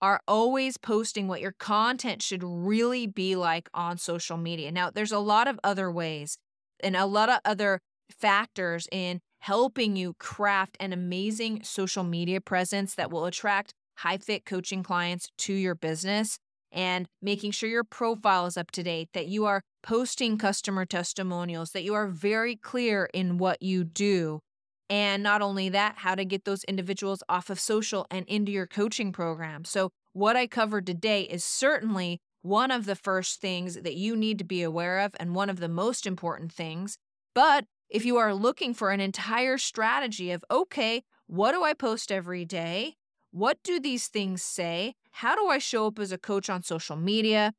are 0.01 0.21
always 0.28 0.78
posting 0.78 1.28
what 1.28 1.41
your 1.41 1.56
content 1.58 2.21
should 2.21 2.43
really 2.43 3.08
be 3.08 3.36
like 3.36 3.69
on 3.73 3.97
social 3.97 4.38
media. 4.38 4.71
Now, 4.71 4.91
there's 4.91 5.12
a 5.12 5.19
lot 5.19 5.47
of 5.47 5.60
other 5.63 5.91
ways 5.91 6.38
and 6.84 6.95
a 6.95 7.06
lot 7.06 7.30
of 7.30 7.39
other 7.45 7.80
factors 8.10 8.88
in 8.91 9.19
helping 9.39 9.95
you 9.95 10.13
craft 10.19 10.78
an 10.80 10.93
amazing 10.93 11.63
social 11.63 12.04
media 12.04 12.41
presence 12.41 12.95
that 12.95 13.12
will 13.12 13.25
attract 13.25 13.73
high 13.99 14.17
fit 14.17 14.45
coaching 14.45 14.84
clients 14.84 15.30
to 15.38 15.54
your 15.54 15.75
business 15.75 16.38
and 16.76 17.08
making 17.22 17.52
sure 17.52 17.70
your 17.70 17.86
profile 17.86 18.46
is 18.46 18.58
up 18.58 18.70
to 18.72 18.84
date, 18.84 19.10
that 19.14 19.28
you 19.28 19.46
are 19.46 19.62
posting 19.82 20.38
customer 20.38 20.86
testimonials, 20.86 21.72
that 21.72 21.84
you 21.84 21.94
are 21.94 22.08
very 22.08 22.56
clear 22.56 23.10
in 23.14 23.38
what 23.38 23.62
you 23.62 23.84
do. 23.84 24.42
And 24.90 25.24
not 25.24 25.42
only 25.42 25.70
that, 25.70 25.96
how 26.00 26.14
to 26.14 26.26
get 26.26 26.46
those 26.46 26.64
individuals 26.66 27.24
off 27.28 27.50
of 27.50 27.60
social 27.60 28.06
and 28.12 28.26
into 28.28 28.52
your 28.52 28.68
coaching 28.68 29.12
program. 29.12 29.64
So, 29.66 29.90
what 30.14 30.36
I 30.36 30.48
covered 30.48 30.86
today 30.86 31.24
is 31.24 31.44
certainly 31.44 32.20
one 32.42 32.70
of 32.72 32.86
the 32.86 32.96
first 32.96 33.42
things 33.42 33.76
that 33.76 33.96
you 33.96 34.16
need 34.16 34.38
to 34.38 34.44
be 34.44 34.62
aware 34.62 35.00
of 35.00 35.16
and 35.20 35.34
one 35.34 35.50
of 35.50 35.60
the 35.60 35.68
most 35.68 36.06
important 36.06 36.52
things. 36.52 36.98
But 37.34 37.66
if 37.90 38.06
you 38.06 38.18
are 38.18 38.34
looking 38.34 38.74
for 38.74 38.92
an 38.92 39.00
entire 39.00 39.58
strategy 39.58 40.32
of, 40.32 40.44
okay, 40.52 41.04
what 41.28 41.54
do 41.54 41.64
I 41.64 41.74
post 41.74 42.12
every 42.12 42.46
day? 42.46 42.96
What 43.32 43.58
do 43.64 43.80
these 43.80 44.08
things 44.08 44.44
say? 44.44 44.94
How 45.15 45.34
do 45.34 45.47
I 45.47 45.58
show 45.60 45.88
up 45.88 45.97
as 45.97 46.12
a 46.12 46.17
coach 46.17 46.49
on 46.49 46.62
social 46.62 46.97
media? 46.97 47.54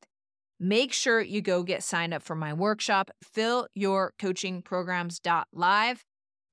Make 0.61 0.93
sure 0.93 1.23
you 1.23 1.41
go 1.41 1.63
get 1.63 1.83
signed 1.83 2.13
up 2.13 2.23
for 2.23 2.35
my 2.35 2.53
workshop, 2.53 3.11
fill 3.23 3.67
fillyourcoachingprograms.live. 3.79 6.05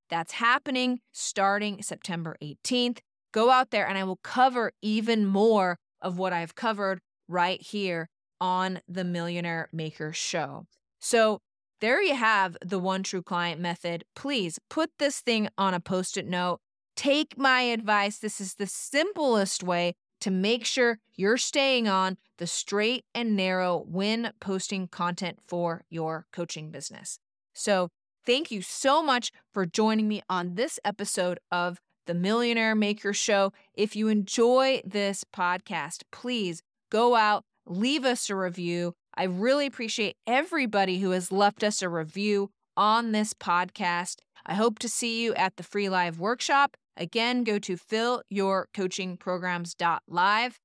That's 0.09 0.31
happening 0.31 0.99
starting 1.11 1.81
September 1.81 2.37
18th. 2.41 2.99
Go 3.33 3.49
out 3.49 3.71
there 3.71 3.85
and 3.85 3.97
I 3.97 4.05
will 4.05 4.21
cover 4.23 4.71
even 4.81 5.25
more 5.25 5.77
of 6.01 6.17
what 6.17 6.31
I've 6.31 6.55
covered 6.55 7.01
right 7.27 7.61
here 7.61 8.07
on 8.39 8.79
the 8.87 9.03
Millionaire 9.03 9.67
Maker 9.73 10.13
Show. 10.13 10.67
So, 11.01 11.41
there 11.81 12.01
you 12.01 12.15
have 12.15 12.55
the 12.65 12.79
one 12.79 13.03
true 13.03 13.21
client 13.21 13.59
method. 13.59 14.05
Please 14.15 14.57
put 14.69 14.89
this 14.99 15.19
thing 15.19 15.49
on 15.57 15.73
a 15.73 15.81
post 15.81 16.15
it 16.15 16.25
note. 16.25 16.61
Take 16.95 17.37
my 17.37 17.61
advice. 17.61 18.19
This 18.19 18.39
is 18.39 18.55
the 18.55 18.67
simplest 18.67 19.63
way 19.63 19.95
to 20.23 20.31
make 20.31 20.63
sure 20.63 20.99
you're 21.17 21.38
staying 21.38 21.86
on 21.86 22.17
the 22.38 22.47
straight 22.47 23.03
and 23.13 23.36
narrow 23.36 23.83
when 23.86 24.31
posting 24.39 24.88
content 24.88 25.38
for 25.45 25.83
your 25.89 26.27
coaching 26.31 26.71
business. 26.71 27.19
So, 27.51 27.89
thank 28.25 28.49
you 28.49 28.62
so 28.62 29.03
much 29.03 29.33
for 29.51 29.65
joining 29.65 30.07
me 30.07 30.21
on 30.29 30.55
this 30.55 30.79
episode 30.86 31.41
of 31.51 31.81
the 32.05 32.13
Millionaire 32.13 32.73
Maker 32.73 33.12
Show. 33.12 33.51
If 33.73 33.97
you 33.97 34.07
enjoy 34.07 34.81
this 34.86 35.25
podcast, 35.25 36.03
please 36.09 36.63
go 36.89 37.15
out, 37.15 37.43
leave 37.65 38.05
us 38.05 38.29
a 38.29 38.36
review. 38.38 38.93
I 39.17 39.25
really 39.25 39.65
appreciate 39.65 40.15
everybody 40.25 40.99
who 40.99 41.12
has 41.12 41.33
left 41.33 41.65
us 41.65 41.81
a 41.81 41.89
review 41.89 42.49
on 42.77 43.12
this 43.12 43.33
podcast. 43.33 44.21
I 44.45 44.53
hope 44.53 44.79
to 44.79 44.88
see 44.88 45.21
you 45.21 45.33
at 45.33 45.57
the 45.57 45.63
free 45.63 45.89
live 45.89 46.17
workshop. 46.17 46.77
Again, 46.95 47.43
go 47.43 47.60
to 47.60 47.75
fillyourcoachingprograms.live 47.75 50.60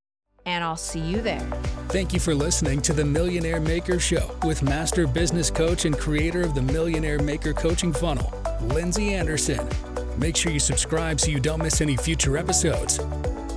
and 0.46 0.64
I'll 0.64 0.76
see 0.76 1.00
you 1.00 1.20
there. 1.20 1.46
Thank 1.88 2.12
you 2.12 2.20
for 2.20 2.34
listening 2.34 2.80
to 2.82 2.92
the 2.92 3.04
Millionaire 3.04 3.60
Maker 3.60 3.98
Show 3.98 4.30
with 4.44 4.62
master 4.62 5.06
business 5.06 5.50
coach 5.50 5.84
and 5.84 5.98
creator 5.98 6.42
of 6.42 6.54
the 6.54 6.62
Millionaire 6.62 7.18
Maker 7.18 7.52
Coaching 7.52 7.92
Funnel, 7.92 8.32
Lindsay 8.62 9.14
Anderson. 9.14 9.68
Make 10.16 10.36
sure 10.36 10.52
you 10.52 10.60
subscribe 10.60 11.20
so 11.20 11.30
you 11.30 11.40
don't 11.40 11.62
miss 11.62 11.80
any 11.80 11.96
future 11.96 12.36
episodes. 12.36 12.98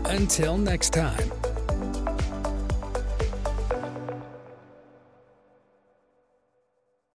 Until 0.05 0.57
next 0.57 0.91
time. 0.91 1.31